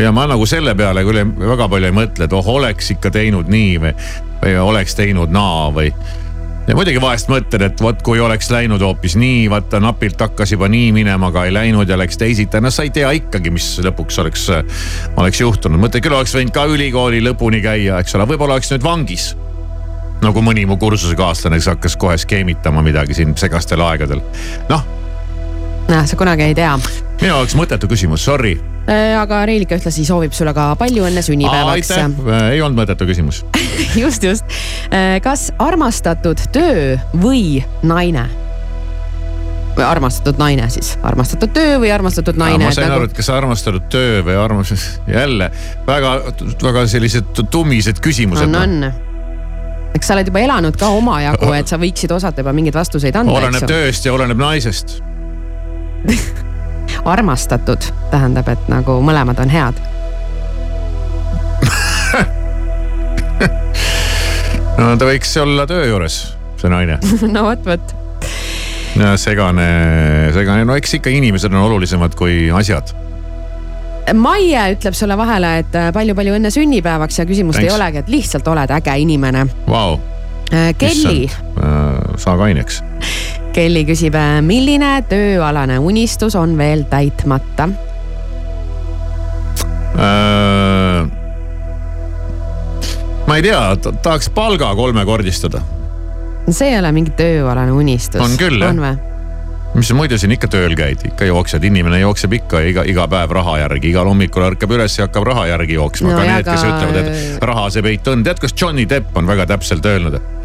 ja 0.00 0.12
ma 0.16 0.24
nagu 0.30 0.46
selle 0.48 0.72
peale 0.78 1.04
küll 1.04 1.20
ei- 1.20 1.28
väga 1.52 1.68
palju 1.68 1.90
ei 1.90 1.96
mõtle, 2.00 2.24
et 2.24 2.32
oh, 2.32 2.46
oleks 2.56 2.94
ikka 2.96 3.12
teinud 3.12 3.50
nii 3.52 3.76
või, 3.82 3.92
või 4.40 4.56
oleks 4.64 4.96
teinud 4.96 5.32
naa 5.34 5.68
või 5.76 5.90
ja 6.68 6.76
muidugi 6.76 7.00
vahest 7.02 7.30
mõtled, 7.32 7.62
et 7.66 7.82
vot 7.82 8.02
kui 8.06 8.20
oleks 8.20 8.50
läinud 8.52 8.82
hoopis 8.84 9.16
nii, 9.20 9.48
vaata 9.50 9.80
napilt 9.82 10.20
hakkas 10.20 10.54
juba 10.54 10.68
nii 10.70 10.92
minema, 10.96 11.30
aga 11.32 11.46
ei 11.48 11.54
läinud 11.54 11.88
ja 11.88 11.98
läks 11.98 12.20
teisiti, 12.20 12.60
no 12.60 12.70
sa 12.70 12.86
ei 12.86 12.92
tea 12.94 13.10
ikkagi, 13.16 13.52
mis 13.54 13.72
lõpuks 13.84 14.20
oleks, 14.22 14.48
oleks 15.16 15.40
juhtunud. 15.40 15.80
mõtled 15.80 16.04
küll 16.04 16.16
oleks 16.16 16.34
võinud 16.36 16.54
ka 16.54 16.66
ülikooli 16.70 17.22
lõpuni 17.24 17.62
käia, 17.64 18.00
eks 18.00 18.18
ole, 18.18 18.28
võib-olla 18.30 18.58
oleks 18.58 18.72
nüüd 18.74 18.86
vangis 18.86 19.32
nagu 20.20 20.42
mõni 20.44 20.66
mu 20.68 20.76
kursusekaaslane, 20.80 21.56
kes 21.60 21.70
hakkas 21.72 21.96
kohe 22.00 22.16
skeemitama 22.20 22.82
midagi 22.84 23.16
siin 23.16 23.32
segastel 23.40 23.80
aegadel. 23.84 24.20
noh, 24.68 24.84
noh, 25.88 26.04
sa 26.06 26.16
kunagi 26.16 26.50
ei 26.50 26.54
tea. 26.54 26.76
minu 27.20 27.32
jaoks 27.32 27.56
mõttetu 27.58 27.88
küsimus, 27.90 28.24
sorry. 28.28 28.58
Aga 28.90 29.44
Reelika 29.46 29.78
ühtlasi 29.78 30.04
soovib 30.08 30.34
sulle 30.36 30.54
ka 30.56 30.72
palju 30.80 31.04
õnne 31.06 31.22
sünnipäevaks. 31.22 31.92
ei 32.50 32.62
olnud 32.62 32.82
mõttetu 32.82 33.06
küsimus. 33.10 33.44
just, 34.02 34.24
just. 34.26 34.60
kas 35.22 35.50
armastatud 35.62 36.42
töö 36.54 36.96
või 37.22 37.60
naine? 37.86 38.28
või 39.76 39.84
armastatud 39.86 40.40
naine 40.40 40.66
siis, 40.72 40.94
armastatud 41.06 41.52
töö 41.54 41.78
või 41.82 41.92
armastatud 41.94 42.38
naine? 42.40 42.64
ma 42.64 42.72
sain 42.74 42.90
aru, 42.92 43.06
et 43.08 43.14
kas 43.16 43.30
armastatud 43.32 43.86
töö 43.92 44.18
või 44.26 44.36
armastus, 44.40 44.86
jälle 45.08 45.50
väga, 45.86 46.16
väga 46.62 46.84
sellised 46.90 47.44
tummised 47.50 48.02
küsimused. 48.02 48.50
noh. 48.50 48.66
on, 48.66 48.90
on. 48.90 49.88
eks 49.94 50.10
sa 50.10 50.18
oled 50.18 50.30
juba 50.32 50.44
elanud 50.44 50.78
ka 50.80 50.90
omajagu, 50.98 51.54
et 51.56 51.70
sa 51.70 51.78
võiksid 51.80 52.12
osata 52.16 52.44
juba 52.44 52.54
mingeid 52.56 52.76
vastuseid 52.76 53.16
anda, 53.22 53.38
oleneb 53.38 53.66
tööst 53.70 54.06
ja 54.06 54.14
oleneb 54.16 54.40
naisest. 54.40 54.98
armastatud 57.04 57.78
tähendab, 58.10 58.48
et 58.52 58.68
nagu 58.70 59.00
mõlemad 59.04 59.38
on 59.42 59.50
head. 59.52 59.74
no 64.80 64.96
ta 64.98 65.04
võiks 65.08 65.36
olla 65.40 65.66
töö 65.70 65.84
juures, 65.90 66.16
see 66.60 66.70
naine. 66.72 66.96
no 67.34 67.40
vot, 67.48 67.62
vot. 67.66 67.86
segane, 69.20 69.68
segane, 70.36 70.64
no 70.68 70.74
eks 70.78 70.94
ikka 71.00 71.10
inimesed 71.14 71.52
on 71.54 71.62
olulisemad 71.68 72.12
kui 72.18 72.34
asjad. 72.54 72.86
Maie 74.16 74.62
ütleb 74.74 74.94
sulle 74.96 75.14
vahele, 75.18 75.58
et 75.62 75.74
äh, 75.78 75.92
palju-palju 75.94 76.32
õnne 76.38 76.50
sünnipäevaks 76.50 77.20
ja 77.20 77.24
küsimust 77.28 77.60
Thanks. 77.60 77.70
ei 77.70 77.76
olegi, 77.76 77.98
et 78.02 78.08
lihtsalt 78.10 78.48
oled 78.50 78.70
äge 78.74 78.94
inimene. 79.04 79.44
Vau, 79.70 80.00
Kelly, 80.50 81.28
saa 82.18 82.36
kaineks. 82.40 82.82
Kelly 83.50 83.82
küsib, 83.82 84.14
milline 84.46 84.92
tööalane 85.10 85.80
unistus 85.82 86.36
on 86.38 86.52
veel 86.58 86.84
täitmata? 86.90 87.66
Äh, 90.00 91.08
ma 93.26 93.36
ei 93.36 93.44
tea, 93.44 93.60
tahaks 93.90 94.30
palga 94.34 94.70
kolmekordistada. 94.78 95.62
see 96.50 96.70
ei 96.70 96.78
ole 96.78 96.92
mingi 96.94 97.12
tööalane 97.18 97.74
unistus. 97.74 98.22
On 98.22 98.38
küll, 98.38 98.62
jah. 98.62 98.96
mis 99.74 99.90
muidu 99.98 100.18
siin 100.18 100.34
ikka 100.34 100.48
tööl 100.50 100.72
käid, 100.78 101.02
ikka 101.10 101.28
jooksed, 101.28 101.66
inimene 101.66 102.00
jookseb 102.00 102.38
ikka 102.38 102.62
iga, 102.70 102.86
iga 102.86 103.06
päev 103.10 103.34
raha 103.34 103.58
järgi, 103.64 103.90
igal 103.92 104.08
hommikul 104.10 104.46
ärkab 104.46 104.78
üles 104.78 104.94
ja 104.98 105.08
hakkab 105.08 105.26
raha 105.26 105.46
järgi 105.50 105.76
jooksma 105.78 106.14
No 106.14 106.22
ja 106.22 106.36
need, 106.38 106.46
kes 106.48 106.64
ütlevad, 106.70 107.02
et 107.02 107.46
raha 107.50 107.66
see 107.74 107.82
peit 107.86 108.14
on, 108.14 108.22
tead, 108.26 108.40
kas 108.42 108.54
Johnny 108.54 108.86
Depp 108.88 109.18
on 109.18 109.30
väga 109.30 109.46
täpselt 109.52 109.86
öelnud, 109.90 110.18
et 110.18 110.39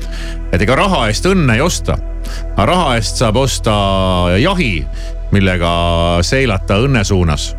ega 0.55 0.75
raha 0.79 1.05
eest 1.09 1.25
õnne 1.29 1.57
ei 1.57 1.61
osta, 1.63 1.97
aga 2.55 2.65
raha 2.69 2.95
eest 2.99 3.21
saab 3.21 3.37
osta 3.41 3.75
jahi, 4.41 4.85
millega 5.35 5.71
seilata 6.25 6.79
õnne 6.85 7.03
suunas. 7.03 7.53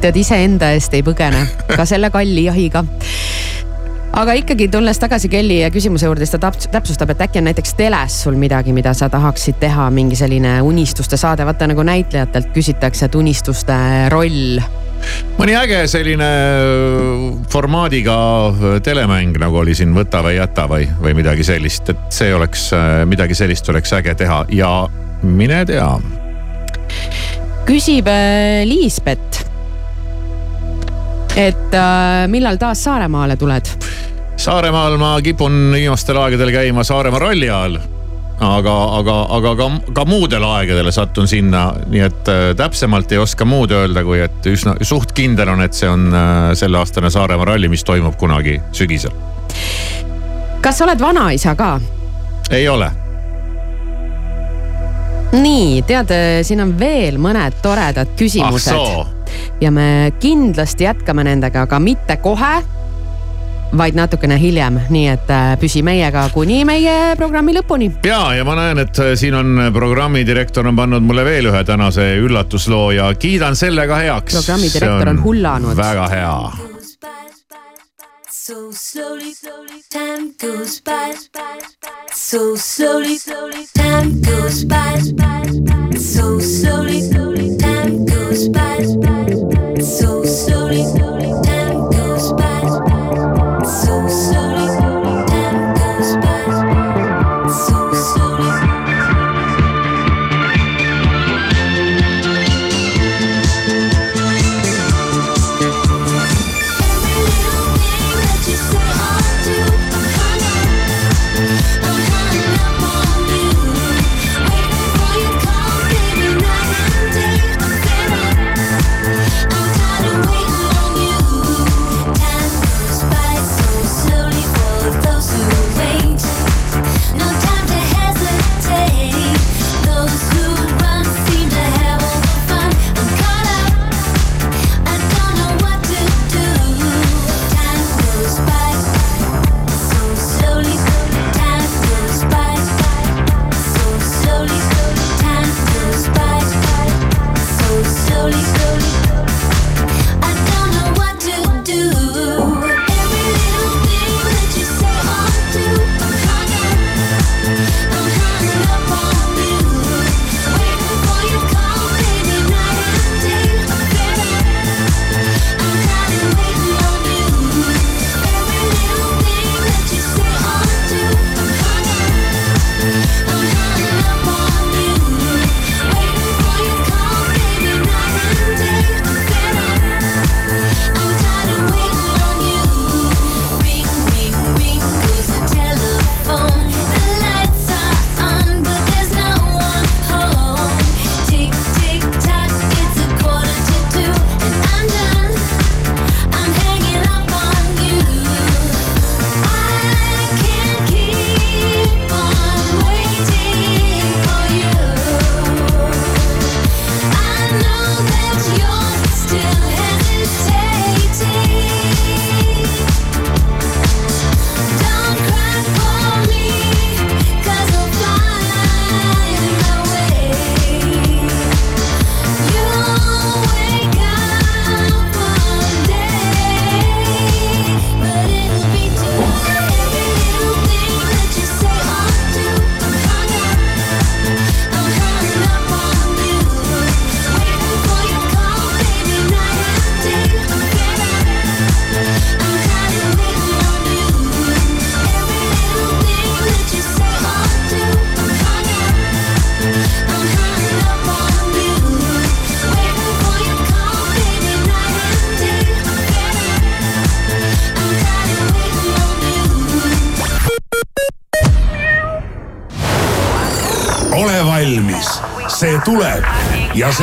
tead, 0.00 0.16
iseenda 0.16 0.70
eest 0.72 0.94
ei 0.96 1.04
põgene, 1.04 1.44
ka 1.68 1.84
selle 1.84 2.10
kalli 2.10 2.46
jahiga. 2.48 2.84
aga 4.20 4.34
ikkagi 4.40 4.68
tulles 4.68 4.98
tagasi 4.98 5.28
Kelly 5.28 5.60
küsimuse 5.70 6.08
juurde, 6.08 6.26
siis 6.26 6.38
ta 6.40 6.50
täpsustab, 6.72 7.10
et 7.14 7.20
äkki 7.28 7.38
on 7.38 7.50
näiteks 7.50 7.74
teles 7.78 8.22
sul 8.24 8.36
midagi, 8.40 8.72
mida 8.72 8.94
sa 8.94 9.08
tahaksid 9.08 9.60
teha, 9.60 9.90
mingi 9.94 10.18
selline 10.18 10.60
unistuste 10.66 11.16
saade, 11.20 11.46
vaata 11.46 11.70
nagu 11.70 11.84
näitlejatelt 11.86 12.50
küsitakse, 12.56 13.06
et 13.06 13.14
unistuste 13.14 13.76
roll. 14.10 14.58
Mõni 15.38 15.54
äge 15.56 15.82
selline 15.90 16.30
formaadiga 17.52 18.16
telemäng, 18.84 19.36
nagu 19.40 19.60
oli 19.62 19.74
siin 19.76 19.94
Võta 19.96 20.22
või 20.24 20.36
jäta 20.36 20.66
või, 20.70 20.88
või 21.00 21.14
midagi 21.18 21.46
sellist, 21.46 21.92
et 21.92 22.08
see 22.14 22.34
oleks, 22.34 22.70
midagi 23.08 23.36
sellist 23.38 23.68
oleks 23.72 23.92
äge 23.96 24.14
teha 24.22 24.44
ja 24.54 24.72
mine 25.22 25.64
tea. 25.68 25.88
küsib 27.68 28.08
äh, 28.08 28.64
Liisbet. 28.66 29.46
et 31.36 31.74
äh, 31.74 32.26
millal 32.28 32.58
taas 32.58 32.84
Saaremaale 32.84 33.36
tuled? 33.36 33.68
Saaremaal 34.40 34.96
ma 34.96 35.14
kipun 35.20 35.70
viimastel 35.74 36.16
aegadel 36.16 36.52
käima 36.54 36.84
Saaremaa 36.84 37.20
ralli 37.20 37.50
ajal. 37.50 37.76
Aga, 38.40 38.74
aga, 38.98 39.16
aga 39.36 39.52
ka, 39.56 39.68
ka 39.92 40.04
muudel 40.08 40.44
aegadel 40.48 40.90
sattun 40.94 41.28
sinna, 41.28 41.70
nii 41.92 42.04
et 42.06 42.30
äh, 42.32 42.46
täpsemalt 42.56 43.12
ei 43.12 43.20
oska 43.20 43.44
muud 43.48 43.72
öelda, 43.76 44.04
kui 44.06 44.22
et 44.24 44.48
üsna 44.48 44.76
suht 44.86 45.12
kindel 45.16 45.52
on, 45.52 45.64
et 45.64 45.76
see 45.76 45.90
on 45.90 46.08
äh, 46.08 46.38
selleaastane 46.58 47.12
Saaremaa 47.12 47.52
ralli, 47.52 47.68
mis 47.68 47.84
toimub 47.84 48.16
kunagi 48.20 48.58
sügisel. 48.72 49.14
kas 50.60 50.78
sa 50.78 50.88
oled 50.88 51.00
vanaisa 51.00 51.54
ka? 51.56 51.76
ei 52.50 52.68
ole 52.68 52.90
nii, 55.36 55.82
tead, 55.86 56.10
siin 56.42 56.64
on 56.64 56.74
veel 56.78 57.20
mõned 57.22 57.60
toredad 57.62 58.16
küsimused 58.18 58.74
ah,. 58.74 59.06
ja 59.60 59.70
me 59.70 60.12
kindlasti 60.20 60.88
jätkame 60.88 61.24
nendega, 61.28 61.68
aga 61.68 61.78
mitte 61.82 62.16
kohe 62.24 62.56
vaid 63.76 63.94
natukene 63.98 64.38
hiljem, 64.40 64.80
nii 64.90 65.06
et 65.12 65.30
äh, 65.30 65.52
püsi 65.60 65.82
meiega 65.86 66.26
kuni 66.34 66.62
meie 66.68 67.14
programmi 67.18 67.54
lõpuni. 67.56 67.90
ja, 68.06 68.22
ja 68.36 68.44
ma 68.46 68.56
näen, 68.58 68.82
et 68.82 68.98
äh, 68.98 69.14
siin 69.18 69.36
on 69.38 69.70
programmi 69.74 70.24
direktor 70.26 70.66
on 70.66 70.76
pannud 70.76 71.06
mulle 71.06 71.24
veel 71.24 71.50
ühe 71.52 71.64
tänase 71.64 72.12
üllatusloo 72.24 72.90
ja 72.96 73.12
kiidan 73.14 73.56
selle 73.56 73.86
ka 73.86 74.02
heaks. 74.02 74.38
programmi 74.40 74.72
direktor 74.72 75.08
on, 75.08 75.16
on 75.16 75.24
hullanud. 75.24 75.76
väga 75.76 76.08
hea 76.14 76.36
So 78.50 78.72
slowly, 78.72 79.32
slowly, 79.32 79.80
time 79.90 80.32
goes 80.36 80.80
by. 80.80 81.12
So 82.12 82.56
slowly, 82.56 83.16
slowly, 83.16 83.66
time 83.74 84.20
goes 84.22 84.64
by. 84.64 84.98
So 85.96 86.40
slowly, 86.40 87.00
slowly, 87.00 87.29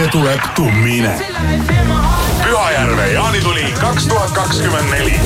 see 0.07 0.19
tuleb 0.19 0.41
tummine. 0.55 1.19
Pühajärve 2.43 3.07
jaanituli 3.07 3.73
kaks 3.81 4.07
tuhat 4.07 4.31
kakskümmend 4.31 4.89
neli. 4.89 5.19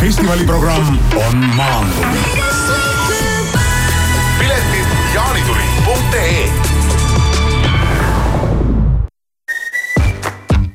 festivali 0.00 0.44
programm 0.44 0.98
on 1.26 1.36
maandunud. 1.36 2.18
piletid 4.38 4.86
jaanituli.ee 5.14 6.52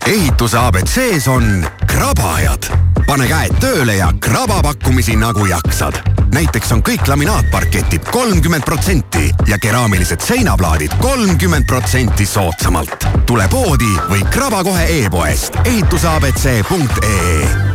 ehituse 0.06 0.58
abc-s 0.58 1.28
on 1.28 1.68
krabajad. 1.88 2.64
pane 3.08 3.28
käed 3.28 3.54
tööle 3.60 3.96
ja 3.96 4.12
kraba 4.20 4.62
pakkumisi 4.62 5.16
nagu 5.16 5.46
jaksad. 5.46 5.94
näiteks 6.34 6.72
on 6.72 6.82
kõik 6.82 7.08
laminaatparketid 7.08 8.02
kolmkümmend 8.12 8.64
protsenti 8.64 9.07
ja 9.48 9.58
keraamilised 9.62 10.22
seinaplaadid 10.22 10.92
kolmkümmend 11.02 11.66
protsenti 11.66 12.26
soodsamalt. 12.26 13.08
tule 13.26 13.48
poodi 13.52 13.94
või 14.10 14.24
kraba 14.32 14.64
kohe 14.64 14.86
e-poest 15.00 15.60
ehituseabc.ee 15.66 17.68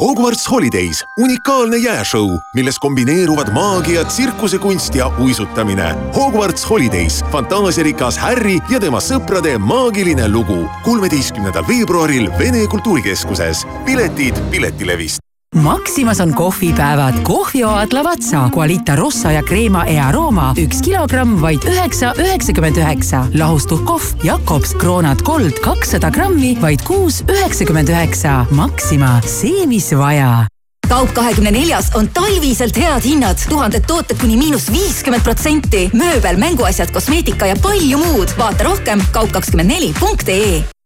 Hogwarts 0.00 0.46
Holidays, 0.48 1.02
unikaalne 1.20 1.76
jääšõu, 1.76 2.38
milles 2.56 2.78
kombineeruvad 2.80 3.50
maagia, 3.52 4.06
tsirkusekunst 4.08 4.96
ja 4.96 5.10
uisutamine. 5.20 5.90
Hogwarts 6.16 6.64
Holidays, 6.70 7.20
fantaasiarikas 7.32 8.18
Harry 8.18 8.56
ja 8.72 8.80
tema 8.80 9.04
sõprade 9.04 9.58
maagiline 9.58 10.28
lugu. 10.28 10.64
kolmeteistkümnendal 10.84 11.68
veebruaril 11.68 12.30
Vene 12.38 12.66
Kultuurikeskuses. 12.66 13.66
piletid 13.84 14.40
Piletilevist. 14.50 15.29
Maximas 15.54 16.20
on 16.20 16.34
kohvipäevad, 16.34 17.14
kohvioad 17.22 17.92
Lavazza, 17.92 18.50
Qualita 18.56 18.96
Rossa 18.96 19.32
ja 19.32 19.42
Crema 19.42 19.84
e 19.84 20.00
Aroma, 20.00 20.54
üks 20.56 20.78
kilogramm, 20.82 21.40
vaid 21.42 21.64
üheksa, 21.66 22.14
üheksakümmend 22.18 22.76
üheksa. 22.76 23.26
lahustuv 23.34 23.84
kohv 23.84 24.24
Jakobs 24.24 24.74
Kronad 24.74 25.22
Gold 25.22 25.58
kakssada 25.60 26.10
grammi, 26.10 26.56
vaid 26.62 26.80
kuus, 26.86 27.24
üheksakümmend 27.28 27.88
üheksa. 27.88 28.46
Maxima, 28.50 29.20
see, 29.26 29.66
mis 29.66 29.92
vaja 29.92 30.46
kaup 30.90 31.12
kahekümne 31.14 31.52
neljas 31.54 31.92
on 31.94 32.08
talviselt 32.10 32.76
head 32.76 33.04
hinnad, 33.04 33.38
tuhanded 33.48 33.86
tooted 33.86 34.18
kuni 34.18 34.34
miinus 34.36 34.66
viiskümmend 34.72 35.22
protsenti, 35.22 35.86
mööbel, 35.94 36.38
mänguasjad, 36.38 36.90
kosmeetika 36.90 37.46
ja 37.46 37.54
palju 37.62 37.98
muud. 37.98 38.34
vaata 38.38 38.64
rohkem 38.64 39.02
kaup24.ee 39.14 40.79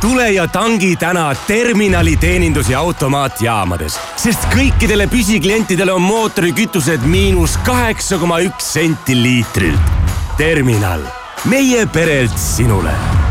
tule 0.00 0.30
ja 0.30 0.48
tangi 0.48 0.96
täna 0.96 1.34
terminali 1.46 2.16
teenindus- 2.16 2.70
ja 2.70 2.78
automaatjaamades, 2.78 3.98
sest 4.16 4.48
kõikidele 4.54 5.08
püsiklientidele 5.10 5.92
on 5.92 6.02
mootorikütused 6.02 7.06
miinus 7.06 7.56
kaheksa 7.66 8.18
koma 8.18 8.40
üks 8.40 8.72
senti 8.72 9.22
liitrilt. 9.22 9.96
terminal, 10.36 11.02
meie 11.44 11.86
perelt 11.86 12.38
sinule 12.38 13.27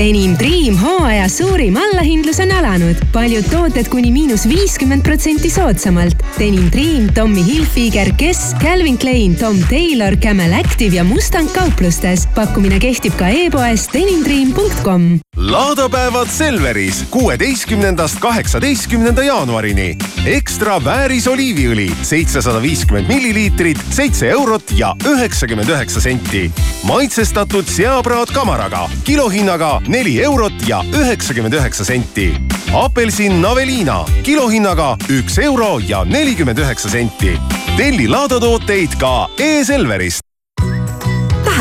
Denim 0.00 0.34
Dream 0.36 0.76
hooaja 0.76 1.24
suurim 1.28 1.76
allahindlus 1.80 2.36
on 2.44 2.50
alanud. 2.52 2.98
paljud 3.12 3.46
tooted 3.48 3.88
kuni 3.88 4.10
miinus 4.12 4.42
viiskümmend 4.48 5.02
protsenti 5.02 5.48
soodsamalt. 5.50 6.20
Denim 6.38 6.66
Dream, 6.72 7.06
Tommy 7.14 7.40
Hilfiger, 7.46 8.10
Guess, 8.18 8.52
Calvin 8.60 8.98
Klein, 8.98 9.36
Tom 9.36 9.56
Taylor, 9.70 10.16
Camel 10.16 10.52
Active 10.52 10.96
ja 10.96 11.04
Mustang 11.04 11.48
kauplustes. 11.52 12.26
pakkumine 12.34 12.78
kehtib 12.78 13.16
ka 13.16 13.28
e-poes 13.28 13.88
denimdream.com. 13.92 15.18
laadapäevad 15.36 16.28
Selveris 16.28 17.04
kuueteistkümnendast 17.10 18.20
kaheksateistkümnenda 18.20 19.24
jaanuarini. 19.24 19.96
ekstra 20.26 20.84
vääris 20.84 21.26
oliiviõli 21.26 21.88
seitsesada 22.02 22.62
viiskümmend 22.62 23.08
milliliitrit, 23.08 23.80
seitse 23.90 24.28
eurot 24.28 24.72
ja 24.76 24.94
üheksakümmend 25.08 25.68
üheksa 25.68 26.00
senti. 26.00 26.50
maitsestatud 26.82 27.64
seapraad 27.64 28.28
kamaraga 28.34 28.88
kilohinnaga 29.04 29.85
neli 29.88 30.18
eurot 30.22 30.68
ja 30.68 30.82
üheksakümmend 30.94 31.52
üheksa 31.52 31.84
senti. 31.84 32.34
apelsin 32.74 33.42
Navelina 33.42 34.04
kilohinnaga 34.22 34.96
üks 35.10 35.38
euro 35.38 35.78
ja 35.88 36.04
nelikümmend 36.04 36.58
üheksa 36.58 36.88
senti. 36.88 37.38
telli 37.76 38.08
laadatooteid 38.08 38.98
ka 39.00 39.28
e-Selverist 39.38 40.25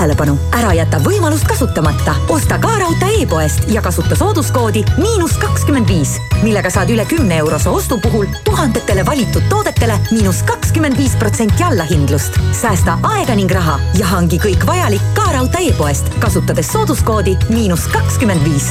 tähelepanu, 0.05 0.35
ära 0.53 0.73
jäta 0.77 0.99
võimalust 1.01 1.47
kasutamata. 1.49 2.13
osta 2.29 2.59
ka 2.61 2.69
raudtee 2.77 3.23
e-poest 3.23 3.65
ja 3.73 3.81
kasuta 3.81 4.15
sooduskoodi 4.15 4.83
miinus 4.97 5.33
kakskümmend 5.41 5.89
viis, 5.89 6.19
millega 6.43 6.69
saad 6.69 6.91
üle 6.93 7.05
kümne 7.09 7.39
eurose 7.41 7.69
ostu 7.69 7.97
puhul 8.03 8.27
tuhandetele 8.45 9.05
valitud 9.05 9.49
toodetele 9.49 9.97
miinus 10.11 10.43
kakskümmend 10.45 10.97
viis 10.97 11.15
protsenti 11.17 11.63
allahindlust. 11.63 12.37
säästa 12.61 12.99
aega 13.03 13.35
ning 13.35 13.51
raha 13.51 13.79
ja 13.97 14.05
hangi 14.05 14.37
kõik 14.37 14.67
vajalik 14.67 15.01
ka 15.17 15.31
raudtee 15.33 15.71
e-poest, 15.71 16.13
kasutades 16.19 16.69
sooduskoodi 16.71 17.37
miinus 17.49 17.87
kakskümmend 17.87 18.45
viis 18.45 18.69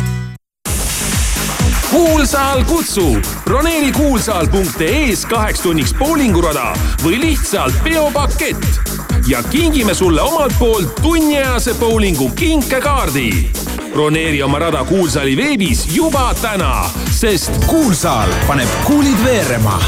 kuulsaal 1.90 2.64
kutsub 2.64 3.26
broneeri 3.44 3.92
kuulsaal.ee-s 3.92 5.26
kaheks 5.26 5.66
tunniks 5.66 5.94
boulingurada 5.98 6.72
või 7.04 7.20
lihtsalt 7.22 7.82
peopakett 7.84 8.83
ja 9.26 9.42
kingime 9.42 9.94
sulle 9.94 10.20
omalt 10.20 10.52
poolt 10.58 10.94
tunniajase 11.02 11.74
bowlingu 11.74 12.28
kinkekaardi. 12.28 13.50
broneeri 13.92 14.42
oma 14.42 14.58
rada 14.58 14.84
Kuulsaali 14.84 15.36
veebis 15.36 15.96
juba 15.96 16.34
täna, 16.42 16.90
sest 17.10 17.52
kuulsaal 17.66 18.28
paneb 18.46 18.68
kuulid 18.84 19.24
veerema 19.24 19.78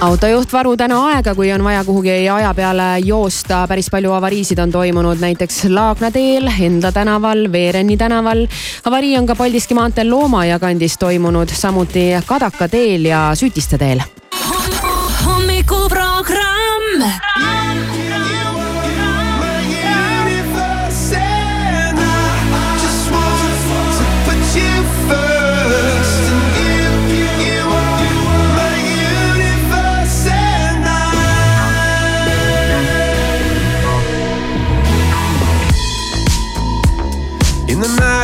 autojuht 0.00 0.52
varu 0.52 0.76
täna 0.76 0.98
aega, 1.06 1.34
kui 1.34 1.52
on 1.52 1.64
vaja 1.64 1.84
kuhugi 1.84 2.10
aja 2.28 2.54
peale 2.54 2.98
joosta, 3.04 3.62
päris 3.68 3.88
palju 3.90 4.12
avariisid 4.12 4.58
on 4.58 4.72
toimunud 4.72 5.22
näiteks 5.22 5.64
Laagna 5.72 6.10
teel, 6.10 6.50
Endla 6.60 6.92
tänaval, 6.92 7.46
Veereni 7.52 7.96
tänaval. 7.96 8.46
avarii 8.84 9.16
on 9.18 9.26
ka 9.26 9.36
Paldiski 9.36 9.74
maanteel 9.74 10.10
Loomaia 10.10 10.58
kandis 10.58 10.98
toimunud, 10.98 11.48
samuti 11.48 12.10
Kadaka 12.26 12.68
teel 12.68 13.04
ja 13.04 13.30
Sütiste 13.34 13.78
teel. 13.78 14.02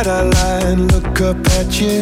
night 0.00 0.06
I 0.06 0.22
lie 0.22 0.70
and 0.72 0.90
look 0.90 1.20
up 1.20 1.36
at 1.60 1.78
you. 1.78 2.00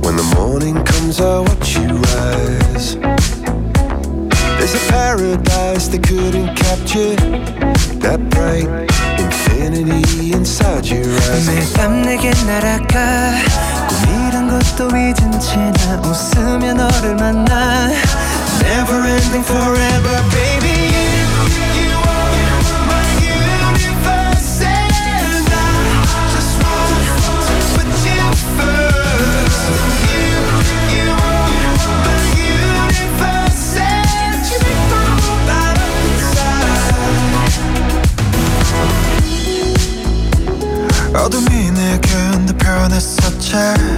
When 0.00 0.16
the 0.16 0.26
morning 0.34 0.82
comes, 0.82 1.20
I 1.20 1.40
watch 1.40 1.76
you 1.76 2.00
rise. 2.16 2.96
There's 4.56 4.74
a 4.74 4.84
paradise 4.88 5.88
they 5.88 5.98
couldn't 5.98 6.54
capture. 6.56 7.14
That 8.00 8.20
bright 8.30 8.88
infinity 9.20 10.32
inside 10.32 10.86
your 10.86 11.04
eyes. 11.04 11.46
매일 11.46 11.72
밤 11.74 12.02
내게 12.02 12.30
날아가 12.46 13.32
꿈이란 13.88 14.48
것도 14.48 14.88
잊은 14.96 15.38
채 15.40 15.56
나 15.56 16.00
웃으며 16.00 16.72
너를 16.72 17.16
만나 17.16 17.90
Never 18.64 19.04
ending 19.04 19.44
forever, 19.44 20.16
baby. 20.32 20.69
잘 43.51 43.90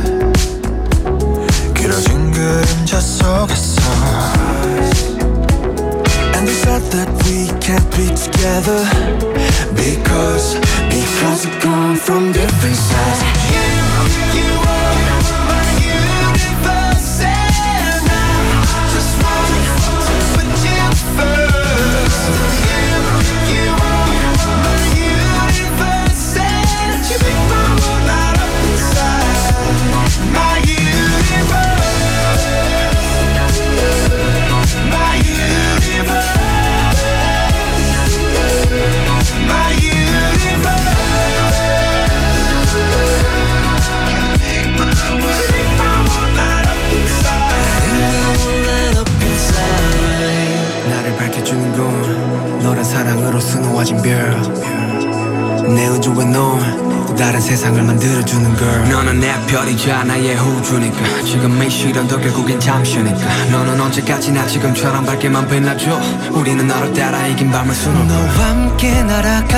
빛나줘 65.54 66.02
우리는 66.32 66.66
너를 66.66 66.92
따라 66.94 67.28
이긴 67.28 67.52
밤을 67.52 67.76
수놓고 67.76 68.06
너와 68.06 68.28
함께 68.28 69.04
날아가 69.04 69.56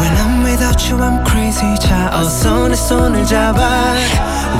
When 0.00 0.16
I'm 0.16 0.44
without 0.46 0.80
you 0.88 1.02
I'm 1.02 1.28
crazy 1.28 1.76
자 1.80 2.08
어서 2.12 2.68
내 2.68 2.76
손을 2.76 3.26
잡아 3.26 3.94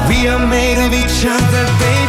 We 0.09 0.27
are 0.27 0.43
made 0.43 0.83
of 0.83 0.93
each 0.93 1.29
other 1.29 1.67
baby 1.79 2.02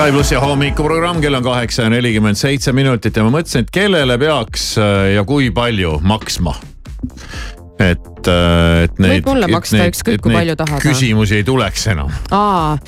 Sky 0.00 0.14
plussi 0.14 0.38
hommikuprogramm, 0.40 1.18
kell 1.20 1.36
on 1.36 1.42
kaheksa 1.44 1.82
ja 1.82 1.90
nelikümmend 1.92 2.38
seitse 2.40 2.72
minutit 2.72 3.18
ja 3.18 3.24
ma 3.26 3.34
mõtlesin, 3.34 3.66
et 3.66 3.72
kellele 3.74 4.14
peaks 4.16 4.62
äh, 4.80 5.10
ja 5.12 5.26
kui 5.28 5.50
palju 5.52 5.98
maksma. 6.00 6.54
et, 7.76 8.30
äh, 8.32 8.86
et 8.86 8.96
neid. 8.96 9.18
Võid 9.18 9.28
mulle 9.28 9.50
maksta 9.52 9.90
ükskõik, 9.90 10.22
kui 10.24 10.32
palju 10.32 10.54
tahad. 10.56 10.80
küsimusi 10.80 11.42
ei 11.42 11.44
tuleks 11.44 11.84
enam. 11.92 12.08
aa, 12.32 12.78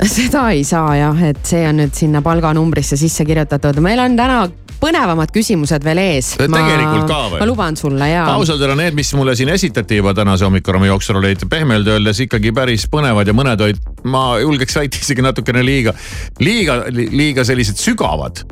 seda 0.00 0.46
ei 0.56 0.64
saa 0.64 0.96
jah, 0.96 1.22
et 1.28 1.44
see 1.44 1.60
on 1.68 1.76
nüüd 1.82 1.92
sinna 2.00 2.24
palganumbrisse 2.24 2.96
sisse 2.96 3.28
kirjutatud. 3.28 3.84
meil 3.84 4.00
on 4.00 4.16
täna 4.16 4.40
põnevamad 4.80 5.32
küsimused 5.34 5.84
veel 5.84 6.00
ees. 6.02 6.32
tegelikult 6.40 7.08
ka 7.10 7.20
või? 7.34 7.40
ma 7.42 7.48
luban 7.48 7.78
sulle 7.78 8.10
ja. 8.10 8.24
ausalt 8.34 8.62
öelda 8.62 8.78
need, 8.78 8.96
mis 8.98 9.12
mulle 9.18 9.36
siin 9.38 9.52
esitati 9.52 10.00
juba 10.00 10.14
tänase 10.16 10.46
hommikuraami 10.48 10.90
jooksul 10.90 11.20
olid 11.20 11.44
pehmelt 11.50 11.88
öeldes 11.90 12.22
ikkagi 12.26 12.54
päris 12.56 12.86
põnevad 12.90 13.28
ja 13.28 13.36
mõned 13.36 13.66
olid, 13.66 13.82
ma 14.08 14.24
julgeks 14.42 14.80
väita 14.80 15.02
isegi 15.02 15.24
natukene 15.24 15.64
liiga, 15.66 15.94
liiga, 16.40 16.82
liiga 16.90 17.44
sellised 17.46 17.80
sügavad. 17.80 18.44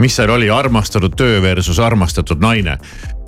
mis 0.00 0.14
seal 0.16 0.30
oli, 0.32 0.48
armastatud 0.50 1.12
töö 1.16 1.42
versus 1.42 1.78
armastatud 1.78 2.40
naine 2.40 2.78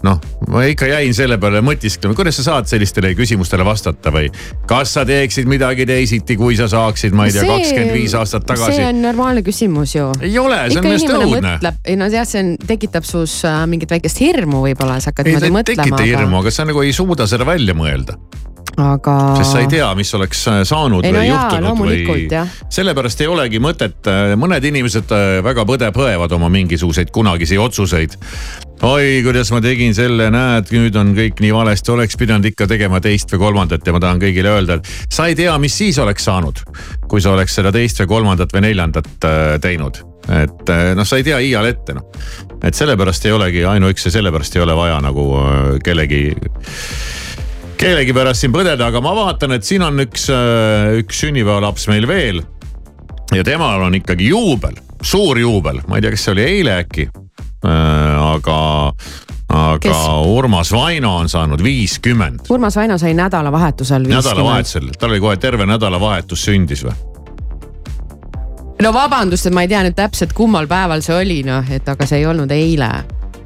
noh, 0.05 0.21
ma 0.53 0.65
ikka 0.69 0.89
jäin 0.89 1.15
selle 1.17 1.39
peale 1.41 1.63
mõtisklema, 1.65 2.17
kuidas 2.19 2.39
sa 2.41 2.47
saad 2.49 2.69
sellistele 2.71 3.15
küsimustele 3.19 3.65
vastata 3.67 4.13
või 4.15 4.31
kas 4.69 4.95
sa 4.99 5.05
teeksid 5.09 5.49
midagi 5.51 5.87
teisiti, 5.89 6.37
kui 6.41 6.59
sa 6.59 6.69
saaksid, 6.71 7.17
ma 7.17 7.29
ei 7.29 7.35
tea, 7.37 7.47
kakskümmend 7.49 7.97
viis 7.97 8.17
aastat 8.19 8.47
tagasi. 8.49 8.79
see 8.79 8.89
on 8.91 9.03
normaalne 9.05 9.45
küsimus 9.47 9.97
ju. 9.97 10.11
ei 10.21 10.39
ole, 10.41 10.61
see 10.71 10.81
on 10.83 10.89
meelest 10.89 11.15
õudne. 11.19 11.75
ei 11.85 11.99
no 12.01 12.11
jah, 12.13 12.29
see 12.29 12.45
on, 12.45 12.55
tekitab 12.65 13.09
sus 13.09 13.41
äh, 13.49 13.63
mingit 13.71 13.93
väikest 13.95 14.21
hirmu 14.25 14.65
võib-olla, 14.69 15.01
sa 15.01 15.13
hakkad 15.13 15.31
niimoodi 15.33 15.55
mõtlema. 15.61 15.89
ei 15.89 15.95
tekita 15.97 16.11
hirmu, 16.11 16.43
aga 16.43 16.55
sa 16.55 16.69
nagu 16.69 16.85
ei 16.85 16.93
suuda 16.97 17.29
seda 17.31 17.49
välja 17.49 17.77
mõelda 17.77 18.19
aga. 18.81 19.17
sest 19.39 19.53
sa 19.53 19.63
ei 19.63 19.71
tea, 19.71 19.89
mis 19.99 20.13
oleks 20.19 20.45
äh, 20.51 20.61
saanud 20.69 21.07
ei, 21.07 21.15
no 21.15 21.23
või 21.23 21.29
jaa, 21.29 21.47
juhtunud 21.61 22.05
või. 22.05 22.45
sellepärast 22.79 23.25
ei 23.25 23.31
olegi 23.31 23.63
mõtet, 23.63 23.99
äh, 24.11 24.35
mõned 24.41 24.71
inimesed 24.71 25.17
väga 25.45 25.67
põde-põevad 25.69 26.39
oma 26.39 26.53
mingisuguseid 26.53 27.13
kunagisi 27.15 27.59
otsuseid 27.61 28.19
oi, 28.85 29.21
kuidas 29.25 29.51
ma 29.55 29.61
tegin 29.65 29.95
selle, 29.97 30.29
näed, 30.35 30.71
nüüd 30.75 30.97
on 30.99 31.13
kõik 31.17 31.41
nii 31.43 31.53
valesti, 31.55 31.93
oleks 31.95 32.19
pidanud 32.21 32.49
ikka 32.51 32.67
tegema 32.71 33.01
teist 33.05 33.31
või 33.33 33.45
kolmandat 33.47 33.87
ja 33.87 33.95
ma 33.95 34.01
tahan 34.03 34.21
kõigile 34.23 34.51
öelda, 34.53 34.79
et 34.81 35.15
sa 35.15 35.29
ei 35.31 35.39
tea, 35.39 35.55
mis 35.63 35.77
siis 35.79 35.99
oleks 36.03 36.27
saanud, 36.27 36.61
kui 37.09 37.23
sa 37.25 37.35
oleks 37.35 37.57
seda 37.61 37.73
teist 37.75 38.01
või 38.03 38.11
kolmandat 38.17 38.53
või 38.55 38.67
neljandat 38.69 39.29
äh, 39.29 39.45
teinud 39.63 40.03
et 40.25 40.71
äh, 40.73 40.95
noh, 40.97 41.05
sa 41.05 41.21
ei 41.21 41.27
tea 41.27 41.39
iial 41.45 41.69
ette 41.69 41.97
noh, 41.97 42.07
et 42.65 42.77
sellepärast 42.77 43.27
ei 43.29 43.35
olegi 43.37 43.65
ainuüksi 43.69 44.13
sellepärast 44.13 44.57
ei 44.57 44.65
ole 44.65 44.77
vaja 44.77 45.01
nagu 45.05 45.27
äh, 45.41 45.61
kellegi 45.85 46.25
kellegi 47.85 48.15
pärast 48.17 48.45
siin 48.45 48.55
põdeda, 48.55 48.89
aga 48.89 49.03
ma 49.05 49.13
vaatan, 49.17 49.59
et 49.59 49.67
siin 49.69 49.85
on 49.85 50.01
üks, 50.07 50.31
üks 51.01 51.21
sünnipäevalaps 51.27 51.89
meil 51.93 52.09
veel. 52.09 52.41
ja 53.35 53.45
temal 53.45 53.85
on 53.89 54.01
ikkagi 54.01 54.31
juubel, 54.33 54.81
suur 55.03 55.39
juubel, 55.39 55.85
ma 55.89 56.01
ei 56.01 56.05
tea, 56.05 56.15
kas 56.15 56.27
see 56.27 56.35
oli 56.37 56.49
eile 56.49 56.79
äkki 56.85 57.11
Äh, 57.65 58.35
aga, 58.35 58.93
aga 59.49 59.79
Kes? 59.81 59.97
Urmas 60.27 60.73
Vaino 60.73 61.17
on 61.17 61.29
saanud 61.29 61.63
viiskümmend. 61.65 62.41
Urmas 62.53 62.77
Vaino 62.77 62.99
sai 62.99 63.15
nädalavahetusel 63.15 64.05
viiskümmend. 64.05 64.27
nädalavahetusel, 64.27 64.91
tal 65.01 65.11
oli 65.11 65.21
kohe 65.21 65.37
terve 65.41 65.67
nädalavahetus 65.67 66.45
sündis 66.45 66.85
või? 66.85 66.93
no 68.85 68.93
vabandust, 68.93 69.47
et 69.49 69.55
ma 69.57 69.65
ei 69.65 69.71
tea 69.71 69.81
nüüd 69.87 69.97
täpselt, 69.97 70.35
kummal 70.37 70.69
päeval 70.69 71.01
see 71.01 71.17
oli, 71.17 71.39
noh, 71.47 71.65
et 71.73 71.89
aga 71.89 72.07
see 72.07 72.21
ei 72.21 72.27
olnud 72.29 72.53
eile. 72.53 72.91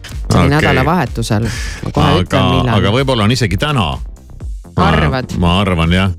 see 0.02 0.40
oli 0.40 0.48
okay. 0.48 0.54
nädalavahetusel. 0.56 1.46
aga, 1.92 2.10
aga 2.74 2.94
võib-olla 2.98 3.28
on 3.28 3.38
isegi 3.38 3.56
täna. 3.56 3.92
Arvad? 4.86 5.36
ma 5.38 5.60
arvan 5.60 5.92
jah 5.92 6.16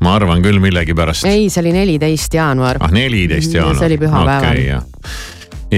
ma 0.00 0.14
arvan 0.14 0.42
küll 0.42 0.60
millegipärast. 0.60 1.24
ei, 1.28 1.50
see 1.50 1.60
oli 1.64 1.72
neliteist 1.72 2.34
jaanuar. 2.34 2.80
ah, 2.80 2.90
neliteist 2.92 3.54
jaanuar. 3.54 3.78
see 3.78 3.90
oli 3.92 3.98
pühapäeval 3.98 4.48
okay, 4.48 4.64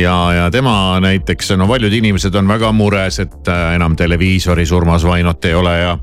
ja, 0.02 0.16
ja 0.36 0.50
tema 0.50 1.00
näiteks, 1.00 1.52
no 1.56 1.66
paljud 1.68 1.92
inimesed 1.92 2.34
on 2.34 2.48
väga 2.48 2.72
mures, 2.72 3.18
et 3.20 3.48
äh, 3.48 3.74
enam 3.74 3.96
televiisoris 3.96 4.72
Urmas 4.72 5.04
Vainot 5.04 5.44
ei 5.44 5.54
ole 5.54 5.78
ja 5.78 5.98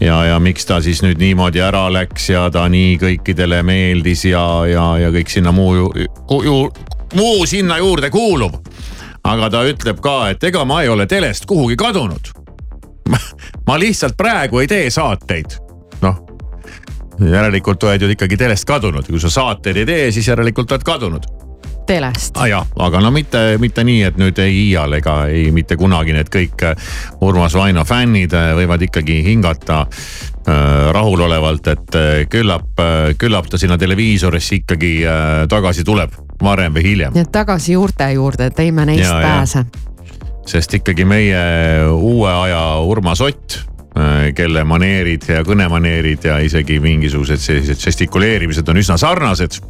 ja, 0.00 0.24
ja 0.24 0.40
miks 0.40 0.66
ta 0.66 0.80
siis 0.82 1.02
nüüd 1.04 1.20
niimoodi 1.22 1.62
ära 1.62 1.86
läks 1.92 2.28
ja 2.32 2.48
ta 2.50 2.66
nii 2.68 2.96
kõikidele 3.00 3.62
meeldis 3.62 4.24
ja, 4.26 4.44
ja, 4.68 4.86
ja 4.98 5.12
kõik 5.14 5.30
sinna 5.30 5.52
muu 5.54 5.74
ju, 5.76 5.90
ju, 6.44 6.58
muu 7.14 7.46
sinna 7.46 7.78
juurde 7.78 8.10
kuulub. 8.10 8.58
aga 9.24 9.50
ta 9.50 9.62
ütleb 9.64 10.00
ka, 10.04 10.30
et 10.34 10.44
ega 10.44 10.64
ma 10.64 10.82
ei 10.82 10.88
ole 10.88 11.06
telest 11.06 11.46
kuhugi 11.46 11.76
kadunud. 11.76 12.43
Ma 13.66 13.78
lihtsalt 13.78 14.16
praegu 14.16 14.62
ei 14.62 14.70
tee 14.70 14.90
saateid, 14.90 15.58
noh 16.02 16.22
järelikult 17.20 17.82
oled 17.86 18.02
ju 18.02 18.10
ikkagi 18.10 18.36
telest 18.36 18.66
kadunud, 18.66 19.06
kui 19.06 19.20
sa 19.22 19.30
saateid 19.30 19.76
ei 19.82 19.86
tee, 19.86 20.12
siis 20.12 20.28
järelikult 20.28 20.72
oled 20.72 20.86
kadunud 20.86 21.28
telest 21.86 22.36
ah,. 22.36 22.48
jah, 22.48 22.66
aga 22.80 23.00
no 23.00 23.10
mitte, 23.14 23.42
mitte 23.60 23.84
nii, 23.84 24.02
et 24.08 24.18
nüüd 24.20 24.38
ei 24.42 24.56
iial 24.68 24.98
ega 24.98 25.24
ei 25.32 25.50
mitte 25.54 25.76
kunagi 25.80 26.14
need 26.16 26.30
kõik 26.32 26.66
äh, 26.66 26.92
Urmas 27.24 27.56
Vaino 27.58 27.84
fännid 27.88 28.34
äh, 28.36 28.52
võivad 28.56 28.84
ikkagi 28.86 29.20
hingata 29.26 29.84
äh, 29.84 30.90
rahulolevalt, 30.96 31.72
et 31.74 31.98
küllap 32.30 32.82
küllap 33.18 33.48
ta 33.50 33.60
sinna 33.60 33.78
televiisorisse 33.80 34.62
ikkagi 34.62 34.92
tagasi 35.48 35.84
tuleb, 35.84 36.14
varem 36.42 36.74
või 36.74 36.86
hiljem. 36.88 37.14
nii 37.14 37.26
et 37.26 37.32
tagasi 37.32 37.76
juurte 37.76 38.10
juurde, 38.16 38.50
et 38.50 38.64
ei 38.64 38.72
me 38.72 38.86
neist 38.88 39.08
ja, 39.08 39.20
pääse. 39.22 39.64
Sest 40.46 40.80
ikkagi 40.80 41.06
meie 41.08 41.44
uue 41.92 42.30
aja 42.30 42.64
Urmas 42.84 43.22
Ott 43.24 43.60
kelle 44.34 44.64
maneerid 44.66 45.22
ja 45.30 45.44
kõnemaneerid 45.46 46.24
ja 46.26 46.40
isegi 46.42 46.80
mingisugused 46.82 47.38
sellised 47.38 47.78
žestikuleerimised 47.78 48.66
on 48.72 48.80
üsna 48.80 48.96
sarnased 48.98 49.60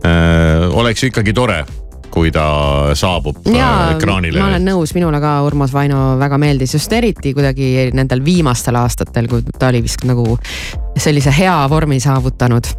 Äh, 0.00 0.70
oleks 0.72 1.02
ikkagi 1.04 1.32
tore 1.36 1.60
kui 2.10 2.30
ta 2.32 2.44
saabub 2.96 3.36
äh, 3.44 3.54
Jaa, 3.54 3.90
ekraanile. 3.92 4.40
ma 4.40 4.48
olen 4.48 4.64
nõus, 4.64 4.94
minule 4.96 5.20
ka 5.22 5.34
Urmas 5.44 5.74
Vaino 5.76 6.16
väga 6.18 6.38
meeldis, 6.40 6.72
just 6.74 6.92
eriti 6.96 7.34
kuidagi 7.36 7.90
nendel 7.94 8.24
viimastel 8.24 8.78
aastatel, 8.80 9.28
kui 9.30 9.44
ta 9.58 9.68
oli 9.68 9.82
vist 9.84 10.06
nagu 10.08 10.38
sellise 10.96 11.34
hea 11.36 11.58
vormi 11.70 12.00
saavutanud. 12.00 12.72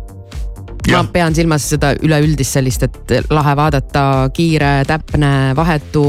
Ma 0.89 1.03
pean 1.13 1.35
silmas 1.35 1.67
seda 1.73 1.93
üleüldist 2.01 2.57
sellist, 2.57 2.83
et 2.87 3.31
lahe 3.31 3.55
vaadata, 3.57 4.03
kiire, 4.33 4.81
täpne, 4.89 5.31
vahetu, 5.57 6.05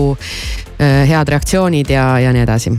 äh, 0.78 1.02
head 1.08 1.32
reaktsioonid 1.32 1.92
ja, 1.92 2.06
ja 2.22 2.32
nii 2.32 2.44
edasi. 2.46 2.72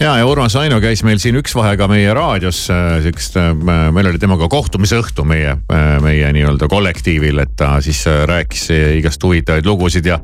Ja, 0.00 0.16
ja 0.18 0.26
Urmas 0.26 0.56
Vaino 0.58 0.80
käis 0.82 1.04
meil 1.06 1.20
siin 1.22 1.38
üks 1.40 1.54
vahe 1.56 1.76
ka 1.80 1.88
meie 1.88 2.12
raadios, 2.14 2.64
siukest, 2.68 3.38
meil 3.64 4.10
oli 4.10 4.20
temaga 4.20 4.48
kohtumisõhtu 4.50 5.24
meie, 5.28 5.54
meie 6.02 6.32
nii-öelda 6.34 6.68
kollektiivil, 6.68 7.38
et 7.44 7.54
ta 7.56 7.76
siis 7.84 8.02
rääkis 8.28 8.68
igast 8.98 9.22
huvitavaid 9.22 9.66
lugusid 9.66 10.10
ja, 10.10 10.18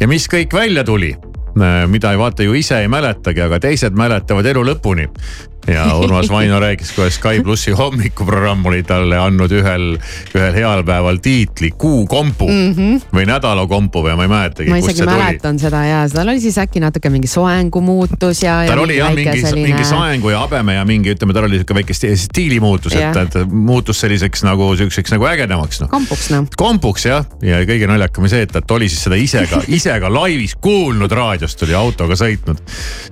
ja 0.00 0.08
mis 0.08 0.30
kõik 0.30 0.54
välja 0.54 0.86
tuli 0.86 1.12
mida 1.90 2.12
ei 2.12 2.18
vaata 2.18 2.44
ju 2.46 2.54
ise 2.54 2.78
ei 2.78 2.88
mäletagi, 2.88 3.42
aga 3.42 3.58
teised 3.58 3.96
mäletavad 3.98 4.46
elu 4.46 4.62
lõpuni 4.68 5.08
ja 5.70 5.86
Urmas 5.96 6.30
Vaino 6.30 6.60
rääkis, 6.60 6.92
kuidas 6.92 7.14
Sky 7.14 7.42
plussi 7.42 7.70
hommikuprogramm 7.76 8.66
oli 8.66 8.82
talle 8.82 9.18
andnud 9.18 9.52
ühel, 9.54 9.86
ühel 10.34 10.54
heal 10.54 10.82
päeval 10.86 11.20
tiitli 11.22 11.70
kuukompu 11.70 12.48
mm 12.48 12.72
-hmm. 12.74 13.00
või 13.14 13.26
nädalakompu 13.28 14.02
või 14.04 14.16
ma 14.16 14.26
ei 14.26 14.32
mäletagi. 14.32 14.70
ma 14.70 14.80
isegi 14.82 15.06
mäletan 15.06 15.56
tuli. 15.56 15.66
seda 15.66 15.84
ja 15.84 16.02
tal 16.08 16.28
oli 16.28 16.40
siis 16.40 16.58
äkki 16.58 16.80
natuke 16.80 17.10
mingi 17.10 17.28
soengumuutus 17.28 18.42
ja. 18.42 18.62
tal 18.66 18.78
oli 18.78 18.96
jah 18.96 19.14
mingi 19.14 19.42
selline..., 19.42 19.68
mingi 19.68 19.84
soengu 19.84 20.30
ja 20.30 20.40
habeme 20.40 20.74
ja 20.74 20.84
mingi, 20.84 21.14
ütleme, 21.14 21.34
tal 21.34 21.44
oli 21.48 21.60
sihuke 21.60 21.74
väike 21.74 21.94
stiilimuutus, 21.94 22.96
et, 22.96 23.16
et 23.16 23.38
muutus 23.50 24.00
selliseks 24.00 24.44
nagu 24.46 24.72
siukseks 24.76 25.14
nagu 25.14 25.26
ägedamaks 25.30 25.80
noh. 25.84 25.90
kompuks 25.90 26.30
noh. 26.34 26.48
kompuks 26.56 27.06
jah, 27.06 27.26
ja 27.42 27.62
kõige 27.68 27.90
naljakam 27.90 28.28
see, 28.28 28.42
et, 28.46 28.56
et 28.56 28.76
oli 28.76 28.88
siis 28.88 29.04
seda 29.06 29.18
ise 29.20 29.46
ka, 29.50 29.62
ise 29.78 29.96
ka 30.00 30.12
laivis 30.12 30.56
kuulnud 30.60 31.12
raadiost, 31.12 31.62
oli 31.66 31.76
autoga 31.78 32.18
sõitnud 32.18 32.62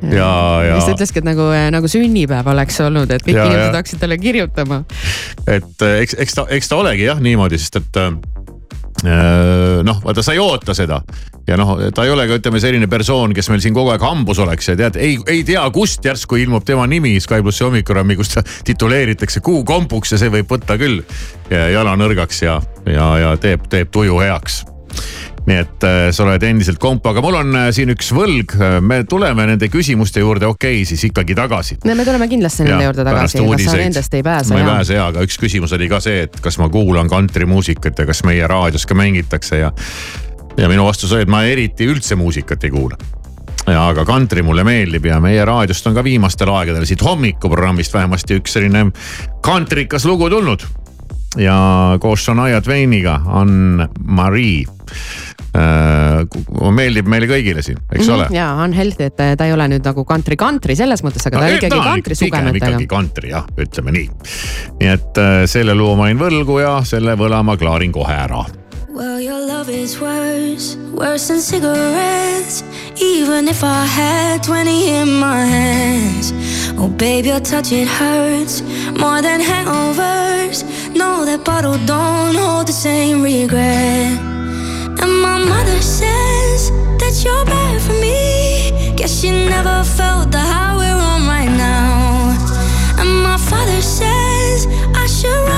ja, 0.02 0.30
ja. 0.66 0.74
siis 0.78 0.90
ta 0.90 0.96
ütleski, 0.96 1.22
et 1.22 1.28
nagu, 1.28 1.50
nagu 1.74 1.90
sünnipäev 1.90 2.47
päev 2.48 2.56
oleks 2.56 2.80
olnud, 2.80 3.12
et 3.12 3.24
kõik 3.24 3.38
ja, 3.38 3.46
inimesed 3.46 3.76
hakkasid 3.76 4.02
talle 4.02 4.18
kirjutama. 4.18 4.82
et 5.46 5.86
eh, 5.86 6.00
eks, 6.02 6.16
eks 6.18 6.34
ta, 6.34 6.46
eks 6.50 6.68
ta 6.68 6.76
olegi 6.80 7.08
jah 7.08 7.20
niimoodi, 7.20 7.58
sest 7.58 7.80
et 7.80 7.98
äh, 8.00 8.12
noh, 9.84 10.00
vaata 10.04 10.22
sa 10.22 10.34
ei 10.34 10.40
oota 10.42 10.74
seda. 10.74 11.02
Ja 11.48 11.56
noh, 11.56 11.78
ta 11.94 12.04
ei 12.04 12.10
ole 12.12 12.26
ka 12.28 12.36
ütleme 12.36 12.60
selline 12.60 12.88
persoon, 12.90 13.32
kes 13.32 13.48
meil 13.48 13.62
siin 13.64 13.76
kogu 13.76 13.88
aeg 13.94 14.02
hambus 14.04 14.40
oleks 14.42 14.68
ja 14.68 14.76
tead, 14.76 14.98
ei, 15.00 15.16
ei 15.32 15.44
tea, 15.48 15.62
kust 15.72 16.04
järsku 16.04 16.36
ilmub 16.36 16.66
tema 16.68 16.84
nimi 16.86 17.14
Sky 17.24 17.40
plussi 17.40 17.64
hommikurammi, 17.64 18.18
kus 18.18 18.34
ta 18.34 18.42
tituleeritakse 18.68 19.40
kuukompuks 19.40 20.12
ja 20.12 20.20
see 20.20 20.32
võib 20.34 20.50
võtta 20.52 20.76
küll 20.80 21.00
jala 21.48 21.96
nõrgaks 21.96 22.42
ja, 22.44 22.58
ja, 22.84 23.08
ja 23.22 23.32
teeb, 23.40 23.64
teeb 23.72 23.88
tuju 23.94 24.20
heaks 24.20 24.60
nii 25.46 25.58
et 25.62 25.86
äh, 25.86 25.98
sa 26.14 26.24
oled 26.24 26.44
endiselt 26.48 26.80
komp, 26.82 27.06
aga 27.08 27.22
mul 27.24 27.38
on 27.40 27.58
äh, 27.58 27.68
siin 27.74 27.92
üks 27.94 28.10
võlg, 28.16 28.54
me 28.84 29.02
tuleme 29.08 29.46
nende 29.50 29.70
küsimuste 29.72 30.22
juurde, 30.24 30.48
okei 30.50 30.80
okay,, 30.80 30.88
siis 30.88 31.04
ikkagi 31.08 31.36
tagasi. 31.38 31.78
no 31.84 31.96
me 31.98 32.06
tuleme 32.08 32.28
kindlasti 32.30 32.66
nende 32.66 32.82
ja, 32.82 32.88
juurde 32.90 33.06
tagasi, 33.08 33.42
kas 33.44 33.68
sa 33.68 33.76
nendest 33.80 34.16
ei 34.18 34.24
pääse? 34.26 34.54
ma 34.54 34.62
ei 34.62 34.70
pääse 34.70 34.98
ja, 34.98 35.10
aga 35.12 35.26
üks 35.26 35.38
küsimus 35.40 35.74
oli 35.76 35.90
ka 35.90 36.00
see, 36.04 36.24
et 36.28 36.40
kas 36.44 36.58
ma 36.62 36.70
kuulan 36.72 37.10
kantrimuusikat 37.10 38.02
ja 38.02 38.08
kas 38.08 38.24
meie 38.28 38.48
raadios 38.50 38.88
ka 38.88 38.98
mängitakse 38.98 39.62
ja. 39.62 39.70
ja 40.58 40.72
minu 40.72 40.88
vastus 40.88 41.14
oli, 41.14 41.28
et 41.28 41.32
ma 41.32 41.44
eriti 41.48 41.88
üldse 41.88 42.18
muusikat 42.18 42.68
ei 42.68 42.74
kuula 42.74 42.98
ja 43.72 43.88
aga 43.90 44.04
kantri 44.08 44.42
mulle 44.44 44.64
meeldib 44.64 45.06
ja 45.08 45.18
meie 45.20 45.44
raadiost 45.44 45.86
on 45.88 45.96
ka 45.96 46.04
viimastel 46.04 46.50
aegadel 46.52 46.86
siit 46.88 47.02
hommikuprogrammist 47.04 47.94
vähemasti 47.94 48.38
üks 48.40 48.56
selline 48.56 48.88
kantrikas 49.44 50.06
lugu 50.08 50.30
tulnud 50.32 50.64
ja 51.36 51.98
koos 52.00 52.24
Shania 52.24 52.60
Twainiga 52.64 53.18
on 53.26 53.82
Marie 54.04 54.64
äh, 55.56 56.24
meeldib 56.74 57.08
meile 57.10 57.28
kõigile 57.30 57.62
siin, 57.64 57.78
eks 57.92 58.06
Mhm, 58.06 58.14
ole? 58.14 58.28
ja 58.36 58.46
on 58.62 58.72
healthy, 58.72 59.08
et 59.10 59.16
ta 59.36 59.44
ei 59.46 59.52
ole 59.52 59.68
nüüd 59.68 59.84
nagu 59.84 60.04
kantri-kantri 60.08 60.76
selles 60.78 61.02
mõttes, 61.04 61.26
aga 61.28 61.38
ta 61.38 61.44
on 61.44 61.58
ikkagi 61.58 61.80
pigem 61.82 62.16
sugemetega 62.22 62.72
ikkagi 62.72 62.86
kantri 62.90 63.32
jah, 63.34 63.44
ütleme 63.58 63.92
nii. 63.98 64.08
nii 64.80 64.88
et 64.94 65.18
äh, 65.22 65.42
selle 65.50 65.74
loo 65.78 65.96
ma 65.96 66.08
olin 66.08 66.18
võlgu 66.22 66.60
ja 66.62 66.78
selle 66.88 67.16
võla 67.20 67.42
ma 67.44 67.56
klaarin 67.60 67.92
kohe 67.92 68.14
ära. 68.14 68.44
Well, 68.98 69.20
your 69.20 69.38
love 69.38 69.68
is 69.68 70.00
worse, 70.00 70.74
worse 70.92 71.28
than 71.28 71.38
cigarettes. 71.38 72.64
Even 73.00 73.46
if 73.46 73.62
I 73.62 73.84
had 73.86 74.42
20 74.42 74.88
in 74.88 75.20
my 75.20 75.44
hands. 75.44 76.32
Oh, 76.76 76.88
babe, 76.88 77.26
your 77.26 77.38
touch, 77.38 77.70
it 77.70 77.86
hurts 77.86 78.60
more 78.98 79.22
than 79.22 79.40
hangovers. 79.40 80.64
No, 80.96 81.24
that 81.24 81.44
bottle 81.44 81.78
don't 81.86 82.34
hold 82.34 82.66
the 82.66 82.72
same 82.72 83.22
regret. 83.22 84.18
And 85.00 85.12
my 85.22 85.38
mother 85.52 85.80
says 85.80 86.72
that 86.98 87.14
you're 87.24 87.44
bad 87.44 87.80
for 87.80 87.94
me. 88.02 88.96
Guess 88.96 89.20
she 89.20 89.30
never 89.30 89.84
felt 89.84 90.32
the 90.32 90.40
high 90.40 90.74
we're 90.76 91.02
on 91.12 91.24
right 91.28 91.54
now. 91.56 92.34
And 92.98 93.22
my 93.22 93.36
father 93.36 93.80
says 93.80 94.66
I 94.92 95.06
should 95.06 95.30
run 95.46 95.57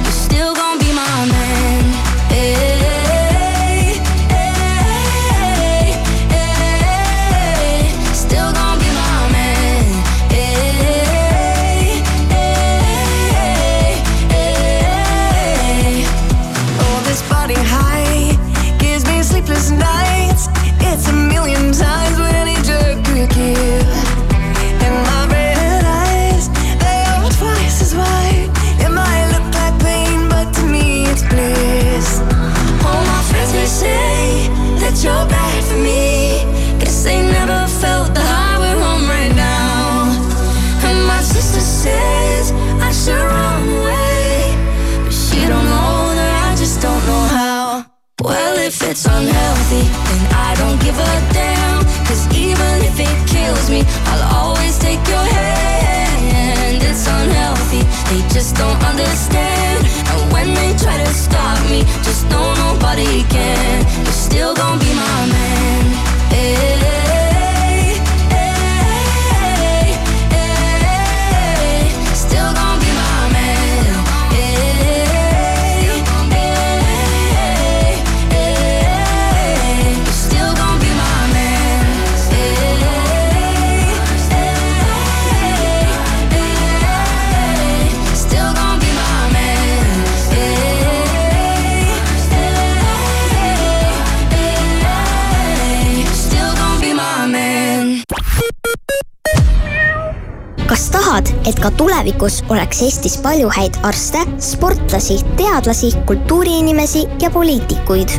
Says 41.81 42.51
I 42.77 42.91
should 42.91 43.25
run 43.33 43.61
away, 43.79 44.53
but 45.03 45.13
she 45.13 45.39
don't 45.51 45.65
know 45.73 46.13
that 46.13 46.33
I 46.47 46.55
just 46.55 46.77
don't 46.79 47.03
know 47.09 47.25
how. 47.37 47.85
Well, 48.21 48.55
if 48.59 48.77
it's 48.83 49.05
unhealthy, 49.05 49.85
then 50.07 50.23
I 50.47 50.53
don't 50.61 50.79
give 50.85 50.93
a 50.93 51.13
damn. 51.33 51.81
Cause 52.05 52.23
even 52.37 52.73
if 52.89 52.97
it 53.01 53.17
kills 53.25 53.65
me, 53.73 53.81
I'll 54.11 54.25
always 54.41 54.77
take 54.77 55.01
your 55.09 55.25
hand. 55.39 56.83
It's 56.85 57.07
unhealthy, 57.07 57.81
they 58.09 58.21
just 58.29 58.55
don't 58.61 58.81
understand. 58.91 59.81
And 60.11 60.21
when 60.33 60.53
they 60.53 60.77
try 60.77 60.97
to 61.01 61.09
stop 61.25 61.57
me, 61.71 61.81
just 62.05 62.29
know 62.29 62.45
nobody 62.69 63.23
can. 63.33 64.10
Et 101.61 101.67
ka 101.69 101.77
tulevikus 101.77 102.39
oleks 102.49 102.79
Eestis 102.81 103.17
palju 103.21 103.49
häid 103.53 103.75
arste, 103.85 104.21
sportlasi, 104.41 105.19
teadlasi, 105.37 105.91
kultuuriinimesi 106.09 107.05
ja 107.21 107.29
poliitikuid? 107.29 108.09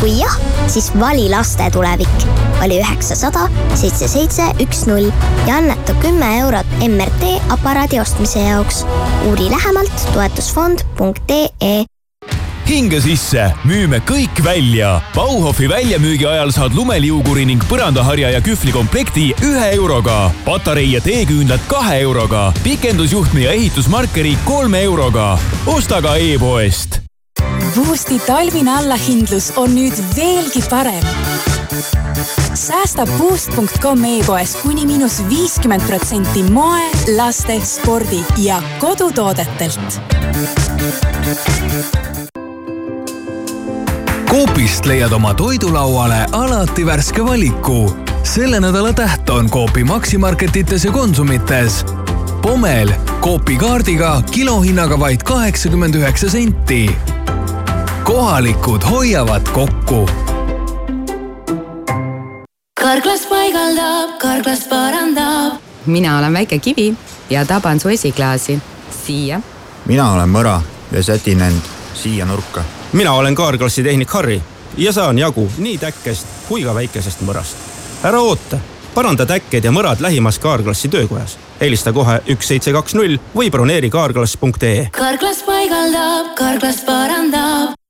kui 0.00 0.14
jah, 0.20 0.36
siis 0.70 0.92
vali 1.00 1.28
laste 1.30 1.70
tulevik. 1.74 2.26
vali 2.60 2.78
üheksasada 2.78 3.48
seitse 3.74 4.08
seitse 4.08 4.46
üks 4.62 4.86
null 4.86 5.10
ja 5.48 5.58
anneta 5.58 5.96
kümme 6.02 6.28
eurot 6.44 6.76
MRT 6.86 7.38
aparaadi 7.50 8.00
ostmise 8.00 8.44
jaoks. 8.46 8.84
uuri 9.30 9.50
lähemalt 9.50 10.06
toetusfond.ee 10.14 11.91
hinge 12.68 13.00
sisse, 13.00 13.48
müüme 13.64 14.00
kõik 14.08 14.42
välja. 14.44 15.00
Bauhofi 15.14 15.68
väljamüügi 15.70 16.26
ajal 16.28 16.52
saad 16.54 16.76
lumeliuguri 16.76 17.46
ning 17.48 17.62
põrandaharja 17.70 18.32
ja 18.36 18.40
kühvlikomplekti 18.40 19.32
ühe 19.42 19.68
euroga. 19.74 20.30
patarei 20.44 20.92
ja 20.92 21.00
teeküünlad 21.00 21.60
kahe 21.68 22.00
euroga. 22.00 22.52
pikendusjuhtme 22.62 23.40
ja 23.40 23.52
ehitusmarkeri 23.52 24.36
kolme 24.44 24.82
euroga. 24.82 25.38
osta 25.66 26.02
ka 26.02 26.16
e-poest. 26.16 27.00
Boosti 27.76 28.18
talvine 28.26 28.70
allahindlus 28.76 29.52
on 29.56 29.74
nüüd 29.74 29.96
veelgi 30.16 30.62
parem. 30.70 31.04
säästa 32.54 33.06
Boost.com 33.18 34.04
e-poes 34.04 34.56
kuni 34.62 34.86
miinus 34.86 35.22
viiskümmend 35.28 35.86
protsenti 35.86 36.42
moe, 36.42 36.82
laste, 37.16 37.60
spordi 37.64 38.20
ja 38.36 38.62
kodutoodetelt. 38.80 40.00
Coopist 44.32 44.86
leiad 44.88 45.12
oma 45.12 45.34
toidulauale 45.34 46.26
alati 46.32 46.86
värske 46.86 47.24
valiku. 47.24 47.96
selle 48.22 48.60
nädala 48.60 48.92
täht 48.92 49.30
on 49.30 49.50
Coopi 49.50 49.84
Maximarketites 49.84 50.84
ja 50.84 50.92
Konsumites. 50.92 51.84
Pommel 52.42 52.92
Coopi 53.20 53.56
kaardiga 53.56 54.22
kilohinnaga 54.30 55.00
vaid 55.00 55.22
kaheksakümmend 55.22 55.94
üheksa 55.94 56.30
senti. 56.30 56.96
kohalikud 58.04 58.82
hoiavad 58.90 59.48
kokku 59.52 60.08
karglas 62.80 63.26
paigaldab, 63.26 64.18
karglas 64.18 64.64
parandab. 64.68 65.52
mina 65.86 66.18
olen 66.18 66.32
väike 66.32 66.58
kivi 66.58 66.94
ja 67.30 67.44
taban 67.44 67.80
su 67.80 67.88
esiklaasi 67.88 68.62
siia. 69.06 69.40
mina 69.86 70.12
olen 70.12 70.28
Mõra 70.28 70.62
ja 70.92 71.02
sätin 71.02 71.42
end 71.42 71.62
siia 71.94 72.26
nurka. 72.26 72.81
Mina 72.92 73.12
olen 73.12 73.34
kaarklassi 73.34 73.82
tehnik 73.82 74.10
Harri 74.10 74.42
ja 74.76 74.92
saan 74.92 75.18
jagu 75.18 75.50
nii 75.58 75.78
täkkest 75.78 76.26
kui 76.48 76.64
ka 76.64 76.74
väikesest 76.74 77.20
mõrast. 77.20 77.56
ära 78.04 78.20
oota, 78.20 78.58
paranda 78.94 79.26
täkked 79.26 79.64
ja 79.64 79.72
mõrad 79.72 80.00
lähimas 80.00 80.38
kaarklassi 80.38 80.88
töökojas. 80.88 81.38
helista 81.60 81.92
kohe 81.92 82.20
üks 82.28 82.48
seitse 82.48 82.72
kaks 82.72 82.94
null 82.94 83.18
või 83.36 83.50
broneeri 83.50 83.90
kaarklass.ee. 83.90 84.88
karglas 84.92 85.42
paigaldab, 85.42 86.34
karglas 86.34 86.84
parandab. 86.86 87.81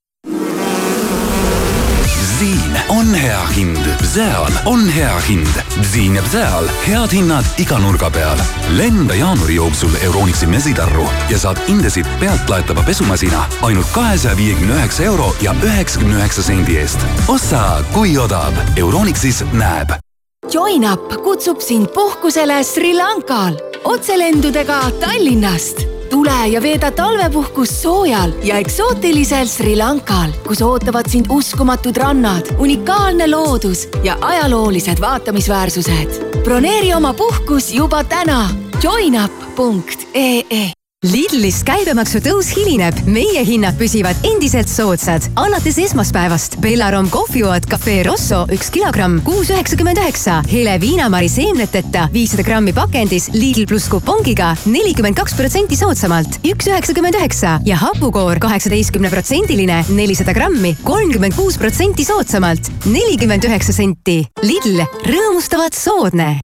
Bziin 2.42 2.78
on 2.88 3.14
hea 3.14 3.46
hind, 3.46 3.86
Bzeal 4.00 4.52
on 4.64 4.88
hea 4.88 5.20
hind. 5.28 5.46
Bziin 5.80 6.14
ja 6.14 6.22
Bzeal, 6.22 6.66
head 6.88 7.12
hinnad 7.12 7.44
iga 7.58 7.78
nurga 7.78 8.10
peal. 8.10 8.38
lenda 8.76 9.14
jaanuari 9.14 9.54
jooksul 9.54 9.94
Euronixi 10.02 10.46
mesitarru 10.46 11.06
ja 11.30 11.38
saad 11.38 11.56
Indesit 11.68 12.06
pealtlaetava 12.20 12.82
pesumasina 12.82 13.44
ainult 13.62 13.86
kahesaja 13.92 14.36
viiekümne 14.36 14.74
üheksa 14.74 15.04
euro 15.04 15.36
ja 15.40 15.54
üheksakümne 15.62 16.16
üheksa 16.16 16.42
sendi 16.42 16.76
eest. 16.76 16.98
ossa, 17.28 17.84
kui 17.92 18.18
odav. 18.18 18.52
Euronixis 18.76 19.44
näeb 19.52 19.94
JoinUp 20.52 21.22
kutsub 21.22 21.60
sind 21.60 21.94
puhkusele 21.94 22.64
Sri 22.64 22.94
Lankal 22.94 23.54
otselendudega 23.84 24.82
Tallinnast. 25.00 25.91
Tule 26.12 26.48
ja 26.48 26.62
veeda 26.62 26.90
talvepuhkust 26.90 27.82
soojal 27.82 28.32
ja 28.44 28.58
eksootilisel 28.60 29.48
Sri 29.48 29.76
Lankal, 29.76 30.34
kus 30.46 30.60
ootavad 30.62 31.08
sind 31.08 31.30
uskumatud 31.32 31.96
rannad, 31.96 32.52
unikaalne 32.58 33.30
loodus 33.30 33.88
ja 34.04 34.18
ajaloolised 34.20 35.00
vaatamisväärsused. 35.00 36.42
broneeri 36.44 36.94
oma 36.94 37.14
puhkus 37.14 37.72
juba 37.74 38.04
täna. 38.04 38.50
joinup.ee 38.82 40.81
Lidlis 41.02 41.64
käibemaksu 41.66 42.20
tõus 42.22 42.52
hilineb, 42.54 42.94
meie 43.10 43.40
hinnad 43.42 43.74
püsivad 43.74 44.14
endiselt 44.22 44.70
soodsad. 44.70 45.24
alates 45.34 45.74
esmaspäevast. 45.82 46.60
Bellarom 46.62 47.08
kohvijood 47.10 47.66
Cafe 47.66 48.04
Rosso 48.06 48.44
üks 48.54 48.70
kilogramm, 48.70 49.16
kuus 49.26 49.50
üheksakümmend 49.50 49.98
üheksa. 49.98 50.44
hele 50.52 50.76
viinamari 50.80 51.28
seemneteta 51.28 52.04
viissada 52.12 52.44
grammi 52.46 52.72
pakendis 52.72 53.28
Lidl 53.34 53.66
pluss 53.66 53.88
kupongiga 53.90 54.52
nelikümmend 54.64 55.18
kaks 55.18 55.34
protsenti 55.34 55.76
soodsamalt, 55.76 56.38
üks 56.46 56.70
üheksakümmend 56.70 57.18
üheksa. 57.18 57.58
Ja 57.64 57.76
hapukoor 57.82 58.38
kaheksateistkümneprotsendiline, 58.38 59.84
nelisada 59.88 60.32
grammi, 60.32 60.76
kolmkümmend 60.84 61.34
kuus 61.34 61.58
protsenti 61.58 62.04
soodsamalt, 62.04 62.70
nelikümmend 62.86 63.50
üheksa 63.50 63.74
senti. 63.74 64.22
Lidl, 64.46 64.86
rõõmustavalt 65.10 65.74
soodne 65.74 66.36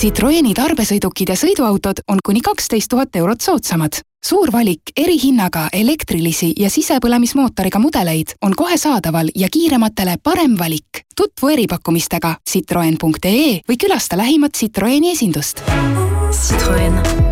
Citroeni 0.00 0.54
tarbesõidukid 0.56 1.28
ja 1.28 1.34
sõiduautod 1.36 1.98
on 2.08 2.22
kuni 2.24 2.40
kaksteist 2.40 2.88
tuhat 2.88 3.16
eurot 3.20 3.42
soodsamad. 3.44 3.98
suur 4.24 4.50
valik 4.52 4.92
erihinnaga 4.96 5.68
elektrilisi 5.72 6.54
ja 6.56 6.70
sisepõlemismootoriga 6.70 7.78
mudeleid 7.78 8.32
on 8.40 8.54
kohe 8.56 8.78
saadaval 8.78 9.28
ja 9.36 9.48
kiirematele 9.52 10.16
parem 10.22 10.56
valik. 10.58 11.04
tutvu 11.16 11.48
eripakkumistega 11.48 12.36
citroen.ee 12.48 13.60
või 13.68 13.76
külasta 13.76 14.16
lähimat 14.16 14.56
Citroeni 14.56 15.10
esindust. 15.10 15.60
Citroen 16.32 17.29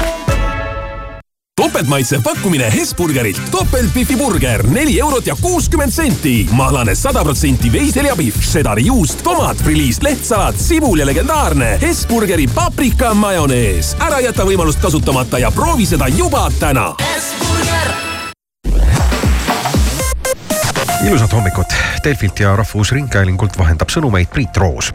topeltmaitsev 1.58 2.22
pakkumine 2.22 2.72
Hesburgerilt. 2.72 3.40
topeltbifi 3.50 4.16
burger, 4.16 4.66
neli 4.70 5.00
eurot 5.00 5.26
ja 5.26 5.36
kuuskümmend 5.40 5.92
senti. 5.92 6.48
mahlane 6.52 6.94
sada 6.94 7.24
protsenti 7.24 7.72
veiseljapihv, 7.72 8.40
šedari 8.40 8.86
juust, 8.86 9.22
tomat, 9.22 9.56
friliis, 9.56 9.98
lehtsalat, 10.02 10.56
sibul 10.56 10.98
ja 10.98 11.06
legendaarne 11.06 11.78
Hesburgeri 11.80 12.46
paprika 12.54 13.14
majonees. 13.14 13.96
ära 14.00 14.20
jäta 14.20 14.46
võimalust 14.46 14.78
kasutamata 14.80 15.38
ja 15.38 15.50
proovi 15.50 15.86
seda 15.86 16.08
juba 16.08 16.46
täna. 16.60 16.94
ilusat 21.08 21.32
hommikut. 21.32 21.74
Delfilt 22.04 22.40
ja 22.40 22.56
Rahvusringhäälingult 22.56 23.58
vahendab 23.58 23.90
sõnumeid 23.90 24.30
Priit 24.30 24.56
Roos 24.56 24.92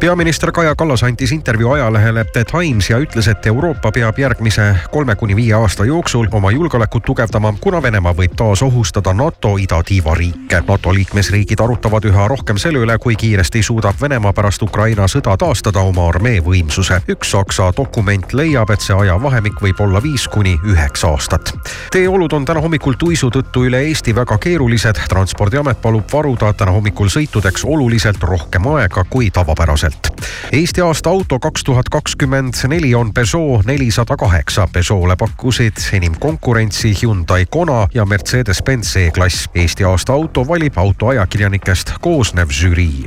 peaminister 0.00 0.52
Kaja 0.52 0.74
Kallas 0.74 1.02
andis 1.02 1.32
intervjuu 1.32 1.72
ajalehele 1.72 2.24
The 2.24 2.44
Times 2.44 2.90
ja 2.90 2.98
ütles, 2.98 3.28
et 3.30 3.46
Euroopa 3.46 3.92
peab 3.92 4.18
järgmise 4.18 4.74
kolme 4.90 5.16
kuni 5.16 5.36
viie 5.36 5.54
aasta 5.54 5.84
jooksul 5.84 6.26
oma 6.32 6.50
julgeolekut 6.50 7.02
tugevdama, 7.06 7.54
kuna 7.60 7.82
Venemaa 7.82 8.12
võib 8.16 8.34
taas 8.36 8.62
ohustada 8.62 9.14
NATO 9.14 9.56
idatiiva 9.56 10.14
riike. 10.14 10.60
NATO 10.68 10.94
liikmesriigid 10.94 11.60
arutavad 11.60 12.04
üha 12.04 12.28
rohkem 12.28 12.58
selle 12.58 12.82
üle, 12.84 12.98
kui 12.98 13.16
kiiresti 13.16 13.62
suudab 13.62 14.00
Venemaa 14.00 14.32
pärast 14.36 14.62
Ukraina 14.62 15.08
sõda 15.08 15.36
taastada 15.36 15.80
oma 15.80 16.08
armee 16.08 16.40
võimsuse. 16.44 17.00
üks 17.08 17.30
Saksa 17.30 17.72
dokument 17.76 18.32
leiab, 18.32 18.70
et 18.70 18.80
see 18.80 18.96
ajavahemik 18.96 19.62
võib 19.62 19.80
olla 19.80 20.02
viis 20.02 20.28
kuni 20.28 20.58
üheksa 20.64 21.08
aastat. 21.08 21.54
teeolud 21.90 22.32
on 22.32 22.44
täna 22.44 22.60
hommikul 22.60 22.94
tuisu 22.98 23.30
tõttu 23.30 23.64
üle 23.66 23.80
Eesti 23.88 24.14
väga 24.14 24.38
keerulised. 24.38 25.00
transpordiamet 25.08 25.82
palub 25.82 26.12
varuda 26.12 26.52
täna 26.52 26.70
hommikul 26.72 27.08
sõitudeks 27.08 27.64
oluliselt 27.64 28.22
rohkem 28.22 28.66
aega 28.66 29.04
kui 29.10 29.30
tavapäraselt 29.30 29.85
aastaselt. 29.86 30.22
Eesti 30.52 30.80
aasta 30.80 31.10
auto 31.10 31.38
kaks 31.38 31.64
tuhat 31.64 31.88
kakskümmend 31.88 32.54
neli 32.68 32.94
on 32.94 33.14
Peugeot 33.14 33.66
nelisada 33.66 34.16
kaheksa. 34.16 34.68
Peugeot'le 34.72 35.16
pakkusid 35.16 35.76
enim 35.92 36.14
konkurentsi 36.20 36.94
Hyundai 37.02 37.46
Kona 37.50 37.88
ja 37.94 38.04
Mercedes-Benz 38.04 38.96
E-klass. 38.96 39.48
Eesti 39.54 39.84
aasta 39.84 40.12
auto 40.12 40.48
valib 40.48 40.78
autoajakirjanikest 40.78 41.92
koosnev 42.00 42.50
žürii 42.50 43.06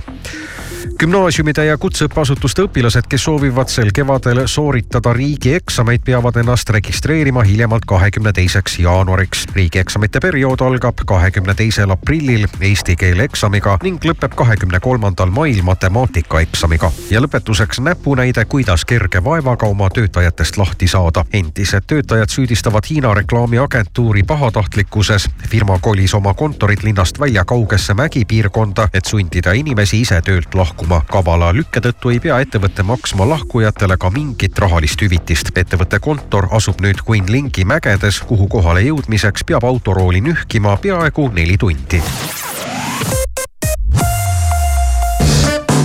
gümnaasiumide 0.99 1.63
ja 1.65 1.77
kutseõppeasutuste 1.79 2.65
õpilased, 2.67 3.05
kes 3.07 3.23
soovivad 3.23 3.69
sel 3.71 3.93
kevadel 3.95 4.41
sooritada 4.51 5.13
riigieksameid, 5.15 6.01
peavad 6.03 6.35
ennast 6.41 6.69
registreerima 6.75 7.43
hiljemalt 7.47 7.85
kahekümne 7.87 8.33
teiseks 8.35 8.79
jaanuariks. 8.83 9.45
riigieksamite 9.55 10.19
periood 10.19 10.61
algab 10.61 10.99
kahekümne 11.05 11.55
teisel 11.55 11.89
aprillil 11.89 12.47
eesti 12.61 12.95
keele 12.95 13.23
eksamiga 13.23 13.77
ning 13.83 14.03
lõpeb 14.05 14.35
kahekümne 14.35 14.79
kolmandal 14.79 15.31
mail 15.31 15.61
matemaatikaeksamiga. 15.63 16.91
ja 17.09 17.21
lõpetuseks 17.21 17.79
näpunäide, 17.79 18.45
kuidas 18.45 18.85
kerge 18.85 19.23
vaevaga 19.23 19.67
oma 19.67 19.89
töötajatest 19.89 20.57
lahti 20.57 20.87
saada. 20.87 21.25
endised 21.33 21.87
töötajad 21.87 22.29
süüdistavad 22.29 22.83
Hiina 22.89 23.13
reklaamiagentuuri 23.13 24.23
pahatahtlikkuses. 24.23 25.29
firma 25.49 25.79
kolis 25.79 26.13
oma 26.13 26.33
kontorid 26.33 26.83
linnast 26.83 27.19
välja 27.19 27.45
kaugesse 27.45 27.93
mägipiirkonda, 27.93 28.89
et 28.93 29.05
sundida 29.05 29.51
inimesi 29.51 30.01
ise 30.01 30.21
töölt 30.21 30.55
lahkuma 30.55 30.88
lahkuma. 30.89 31.03
kavala 31.11 31.53
lükke 31.53 31.79
tõttu 31.81 32.11
ei 32.11 32.19
pea 32.19 32.39
ettevõte 32.39 32.83
maksma 32.83 33.27
lahkujatele 33.29 33.97
ka 33.97 34.09
mingit 34.09 34.57
rahalist 34.59 35.01
hüvitist. 35.01 35.51
ettevõtte 35.55 35.99
kontor 35.99 36.47
asub 36.51 36.81
nüüd 36.81 37.01
Kunlingi 37.05 37.65
mägedes, 37.65 38.21
kuhu 38.21 38.47
kohale 38.47 38.81
jõudmiseks 38.81 39.43
peab 39.45 39.63
autorooli 39.63 40.21
nühkima 40.21 40.77
peaaegu 40.77 41.29
neli 41.33 41.57
tundi. 41.57 42.01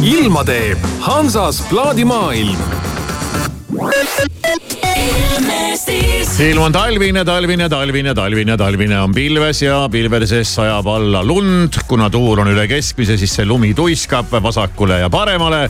ilma 0.02 0.44
teeb 0.44 0.78
Hansas 1.00 1.60
plaadimaailm 1.70 2.93
ilm 6.44 6.62
on 6.62 6.72
talvine, 6.74 7.24
talvine, 7.26 7.68
talvine, 7.70 8.14
talvine, 8.14 8.56
talvine 8.58 8.98
on 9.02 9.12
pilves 9.14 9.62
ja 9.62 9.88
pilvede 9.90 10.26
sees 10.30 10.50
sajab 10.56 10.86
alla 10.90 11.22
lund. 11.26 11.78
kuna 11.88 12.10
tuul 12.10 12.38
on 12.42 12.50
üle 12.52 12.66
keskmise, 12.70 13.16
siis 13.18 13.34
see 13.34 13.46
lumi 13.46 13.74
tuiskab 13.74 14.30
vasakule 14.42 14.98
ja 15.02 15.10
paremale. 15.10 15.68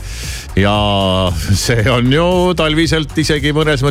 ja 0.55 0.75
see 1.65 1.83
on 1.91 2.11
ju 2.13 2.27
talviselt 2.57 3.17
isegi 3.17 3.51
mõnes 3.55 3.81
mõttes 3.81 3.83